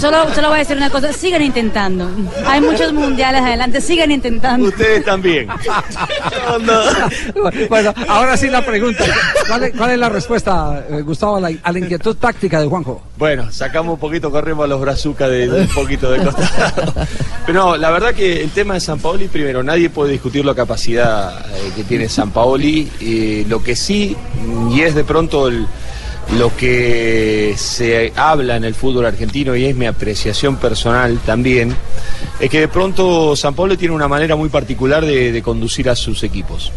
[0.00, 2.08] Solo, solo voy a decir una cosa, sigan intentando.
[2.46, 4.68] Hay muchos mundiales adelante, sigan intentando.
[4.68, 5.48] Ustedes también.
[7.68, 9.04] Bueno, ahora sí la pregunta.
[9.48, 12.66] ¿Cuál es, cuál es la respuesta, eh, Gustavo, a la, a la inquietud táctica de
[12.66, 13.02] Juanjo?
[13.18, 16.92] Bueno, sacamos un poquito, corremos a los brazucas de, de un poquito de costado.
[17.46, 20.54] Pero no, la verdad que el tema de San Paoli, primero, nadie puede discutir la
[20.54, 22.90] capacidad eh, que tiene San Paoli.
[23.00, 24.16] eh, lo que sí,
[24.70, 25.66] y es de pronto el-
[26.36, 31.74] lo que se habla en el fútbol argentino, y es mi apreciación personal también,
[32.40, 35.96] es que de pronto San Paoli tiene una manera muy particular de, de conducir a
[35.96, 36.72] sus equipos.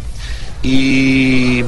[0.62, 1.64] Y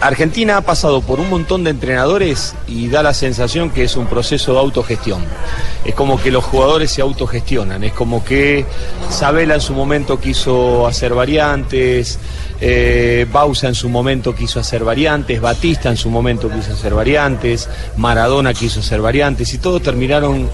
[0.00, 4.06] Argentina ha pasado por un montón de entrenadores y da la sensación que es un
[4.06, 5.24] proceso de autogestión.
[5.84, 8.64] Es como que los jugadores se autogestionan, es como que
[9.10, 12.18] Sabela en su momento quiso hacer variantes,
[12.60, 17.68] eh, Bausa en su momento quiso hacer variantes, Batista en su momento quiso hacer variantes,
[17.96, 20.48] Maradona quiso hacer variantes y todos terminaron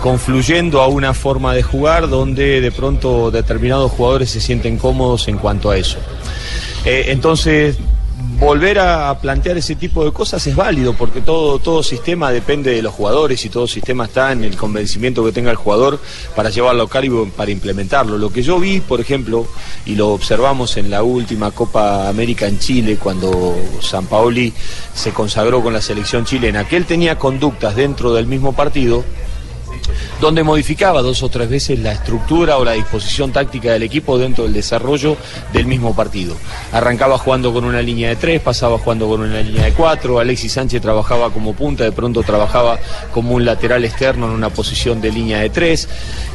[0.00, 5.38] confluyendo a una forma de jugar donde de pronto determinados jugadores se sienten cómodos en
[5.38, 5.98] cuanto a eso.
[6.84, 7.76] Eh, entonces,
[8.38, 12.82] volver a plantear ese tipo de cosas es válido porque todo, todo sistema depende de
[12.82, 15.98] los jugadores y todo sistema está en el convencimiento que tenga el jugador
[16.34, 18.18] para llevarlo a cabo para implementarlo.
[18.18, 19.46] Lo que yo vi, por ejemplo,
[19.86, 24.52] y lo observamos en la última Copa América en Chile, cuando San Paoli
[24.94, 29.04] se consagró con la selección chilena, que él tenía conductas dentro del mismo partido
[30.20, 34.44] donde modificaba dos o tres veces la estructura o la disposición táctica del equipo dentro
[34.44, 35.16] del desarrollo
[35.52, 36.34] del mismo partido.
[36.72, 40.52] Arrancaba jugando con una línea de tres, pasaba jugando con una línea de cuatro, Alexis
[40.52, 42.78] Sánchez trabajaba como punta, de pronto trabajaba
[43.12, 45.88] como un lateral externo en una posición de línea de tres,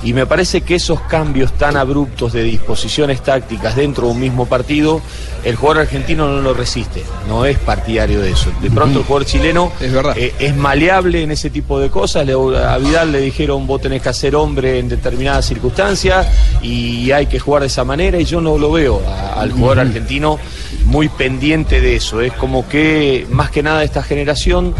[0.03, 4.45] y me parece que esos cambios tan abruptos de disposiciones tácticas dentro de un mismo
[4.45, 5.01] partido,
[5.43, 8.51] el jugador argentino no lo resiste, no es partidario de eso.
[8.61, 10.17] De pronto el jugador chileno Es verdad.
[10.17, 12.25] eh, es maleable en ese tipo de cosas.
[12.25, 16.25] Le- a Vidal le dijeron vos tenés que hacer hombre en determinadas circunstancias
[16.61, 19.79] y hay que jugar de esa manera y yo no lo veo a- al jugador
[19.81, 20.39] argentino
[20.85, 22.21] muy pendiente de eso.
[22.21, 24.73] Es como que más que nada esta generación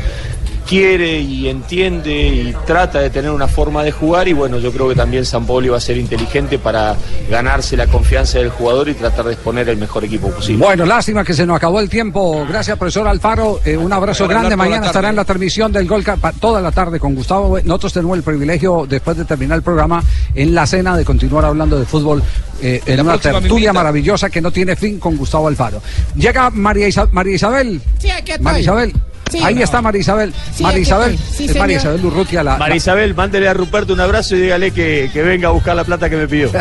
[0.68, 4.90] quiere y entiende y trata de tener una forma de jugar y bueno, yo creo
[4.90, 6.96] que también San Paolo va a ser inteligente para
[7.30, 10.66] ganarse la confianza del jugador y tratar de exponer el mejor equipo posible.
[10.66, 12.46] Bueno, lástima que se nos acabó el tiempo.
[12.50, 13.60] Gracias, profesor Alfaro.
[13.64, 14.56] Eh, un abrazo grande.
[14.56, 16.04] Mañana estará en la transmisión del Gol
[16.40, 17.58] toda la tarde con Gustavo.
[17.64, 21.80] Nosotros tenemos el privilegio, después de terminar el programa, en la cena, de continuar hablando
[21.80, 22.24] de fútbol
[22.62, 25.82] eh, en una tertulia maravillosa que no tiene fin con Gustavo Alfaro.
[26.16, 27.82] Llega María, Isa- María Isabel.
[28.00, 28.44] Sí, aquí estoy.
[28.44, 28.94] María Isabel.
[29.36, 29.44] Sí.
[29.44, 30.34] Ahí está María Isabel.
[30.54, 31.14] Sí, María aquí Isabel.
[31.16, 31.36] estoy.
[31.36, 31.96] Sí, es María señor.
[31.96, 32.44] Isabel Urrutia.
[32.44, 35.76] La, María Isabel, mándele a Ruperto un abrazo y dígale que, que venga a buscar
[35.76, 36.52] la plata que me pidió.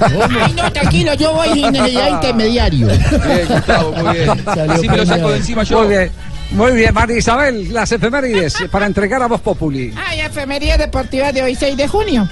[0.00, 2.86] Ay, no, tranquilo, yo voy necesidad de intermediario.
[2.86, 4.30] Bien, Gustavo, muy bien.
[4.70, 5.78] Así me lo saco de encima yo.
[5.78, 6.10] Muy bien.
[6.52, 9.92] Muy bien, María Isabel, las efemérides para entregar a Voz Populi.
[9.96, 12.28] Ay, efemerías deportivas de hoy, 6 de junio.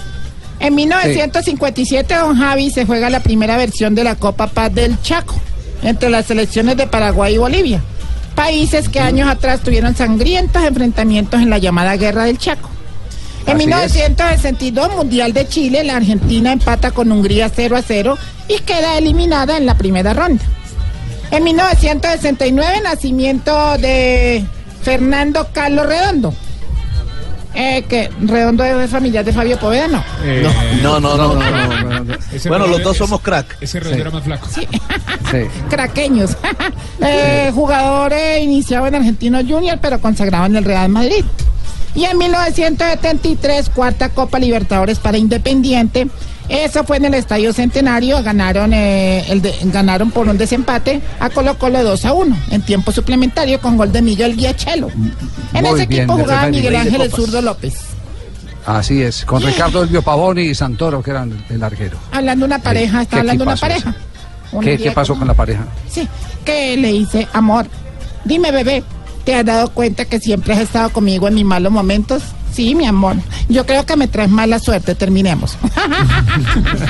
[0.59, 5.41] En 1957, don Javi se juega la primera versión de la Copa Paz del Chaco
[5.83, 7.83] entre las selecciones de Paraguay y Bolivia.
[8.41, 12.71] Países que años atrás tuvieron sangrientos enfrentamientos en la llamada Guerra del Chaco.
[13.45, 13.67] En Así es.
[13.67, 18.17] 1962, Mundial de Chile, la Argentina empata con Hungría 0 a 0
[18.49, 20.43] y queda eliminada en la primera ronda.
[21.31, 24.43] En 1969, nacimiento de
[24.85, 26.35] Fernando Carlos Redondo.
[27.55, 30.05] Eh, que Redondo es familiar de Fabio Poveda, no.
[30.83, 32.15] No, no, no, no, no, no.
[32.33, 33.57] Ese Bueno, los dos ese- somos crack.
[33.61, 34.49] Ese Redondo era más flaco.
[35.69, 36.37] Craqueños.
[37.03, 41.25] Eh, jugador eh, iniciado en Argentino Junior, pero consagrado en el Real Madrid.
[41.95, 46.09] Y en 1973, cuarta Copa Libertadores para Independiente.
[46.51, 48.23] Eso fue en el Estadio Centenario.
[48.25, 52.61] Ganaron, eh, el de- ganaron por un desempate a Colo Colo 2 a 1 en
[52.63, 54.89] tiempo suplementario con gol de Miguel Guiachelo.
[54.91, 56.49] En Muy ese bien, equipo de jugaba.
[56.49, 57.11] Miguel de Ángel el.
[57.13, 57.75] Zurdo López.
[58.67, 61.97] Así es, con Ricardo Elvio Pavoni y Santoro, que eran el arquero.
[62.13, 63.85] Hablando una pareja, está ¿Qué hablando una equipazo ese?
[63.85, 64.05] pareja.
[64.53, 65.65] Un ¿Qué, pasó como- con la pareja?
[65.89, 66.07] Sí,
[66.45, 67.67] que le dice, amor,
[68.25, 68.83] dime bebé,
[69.25, 72.23] ¿te has dado cuenta que siempre has estado conmigo en mis malos momentos?
[72.53, 73.17] Sí, mi amor.
[73.49, 74.95] Yo creo que me traes mala suerte.
[74.95, 75.57] Terminemos.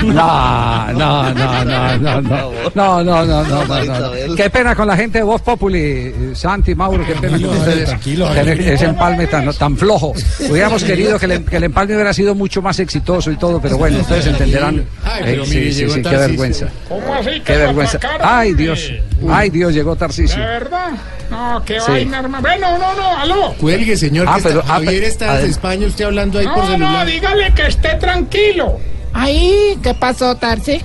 [0.03, 3.83] No, no, no, no, no, no, no, no, no, no, no, no.
[3.83, 4.35] Isabel.
[4.35, 7.85] Qué pena con la gente de Voz Populi, Santi, Mauro, qué pena con ustedes.
[7.89, 8.71] tranquilo, tener tranquilo.
[8.73, 10.13] ese empalme tan, tan flojo.
[10.49, 13.77] Hubiéramos querido que el, que el empalme hubiera sido mucho más exitoso y todo, pero
[13.77, 14.83] bueno, ustedes entenderán.
[15.03, 16.67] Ay, Eh, sí, sí, sí, qué vergüenza.
[16.87, 17.99] ¿Cómo así que Qué vergüenza.
[18.21, 18.53] Ay?
[18.53, 18.91] Dios.
[19.29, 20.39] Ay, Dios, llegó Tarcisio.
[20.39, 20.91] ¿De verdad?
[21.29, 22.41] No, qué vaina, hermano.
[22.41, 23.53] Bueno, no, no, aló.
[23.59, 24.25] Cuelgue, señor.
[24.29, 27.05] Ah, que pero- está, España, usted hablando ahí por No, no, celular.
[27.07, 28.77] dígale que esté tranquilo.
[29.13, 30.81] Ay, ¿qué pasó, Tarsi?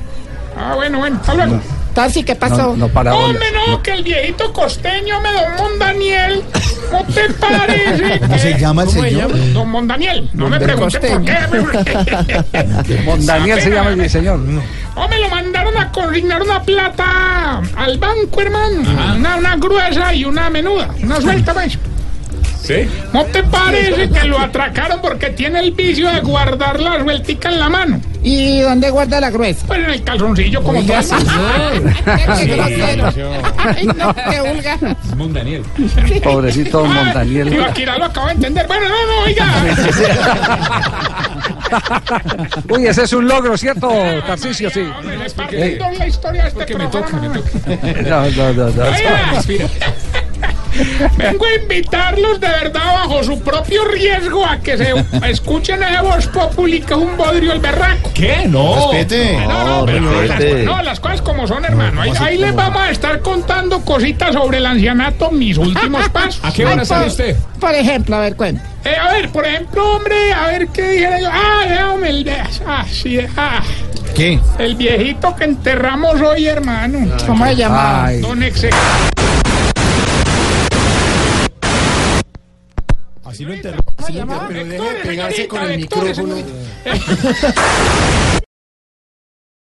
[0.57, 1.61] Ah, bueno, bueno, hasta luego.
[1.95, 2.69] Tarsi, ¿qué pasó?
[2.69, 3.15] No, no para.
[3.15, 6.43] Hombre, no, que el viejito costeño me don Mondaniel.
[6.93, 8.21] ¿No te parece?
[8.21, 9.31] ¿Cómo se llama el ¿Cómo se señor?
[9.35, 9.53] llama?
[9.55, 10.31] Don Mondaniel.
[10.35, 13.03] No me Don pregunte por qué.
[13.05, 14.41] Mon Daniel se llama el señor.
[14.95, 18.83] Oh, me lo mandaron a consignar una plata al banco, hermano.
[19.17, 20.89] Una, una gruesa y una menuda.
[21.03, 21.79] Una suelta, pues.
[22.67, 22.89] ¿Sí?
[23.13, 27.61] ¿No te parece que lo atracaron porque tiene el vicio de guardar la sueltica en
[27.61, 28.01] la mano?
[28.25, 29.65] ¿Y dónde guarda la gruesa?
[29.69, 31.19] Pues en el calzoncillo, como Oiga, todo.
[32.39, 33.33] Qué grosero.
[33.57, 34.97] Ay, no, qué vulgar.
[35.17, 35.63] Mon Daniel.
[36.25, 37.53] Pobrecito don Montaniel.
[37.53, 38.67] Ibaquira lo acabo de entender.
[38.67, 39.47] Bueno, no, no, oiga.
[42.69, 43.89] Uy, ese es un logro, ¿cierto,
[44.27, 44.71] Tarcisio?
[44.71, 44.89] Sí.
[45.05, 47.49] La historia de este Porque me toca, me toca.
[48.03, 48.83] No, no, no, no.
[51.17, 54.95] Vengo a invitarlos de verdad bajo su propio riesgo a que se
[55.29, 56.29] escuchen ese voz
[56.67, 58.11] es un bodrio el berraco.
[58.15, 58.47] ¿Qué?
[58.49, 58.91] No.
[58.93, 59.39] Respete.
[59.47, 60.63] No, no, pero no, las, respete.
[60.65, 62.01] no, las cosas como son, hermano.
[62.03, 66.41] Ahí, ahí les vamos a estar contando cositas sobre el ancianato, mis últimos pasos.
[66.43, 67.37] ¿A qué hora sale por- usted?
[67.61, 68.63] Por ejemplo, a ver, cuenta.
[68.85, 71.29] Eh, a ver, por ejemplo, hombre, a ver qué dijera yo.
[71.33, 72.37] Ah, déjame el de.
[72.67, 73.63] Ah, sí, ah,
[74.15, 74.39] ¿Qué?
[74.59, 76.99] el viejito que enterramos hoy, hermano.
[77.27, 78.07] ¿Cómo se llama?
[78.07, 78.21] Ay.
[78.21, 78.71] Don Exe.
[83.37, 83.93] Así lo interrumpe.
[84.09, 84.45] Interrumpe.
[84.49, 86.37] Pero deje de pegarse con el micrófono.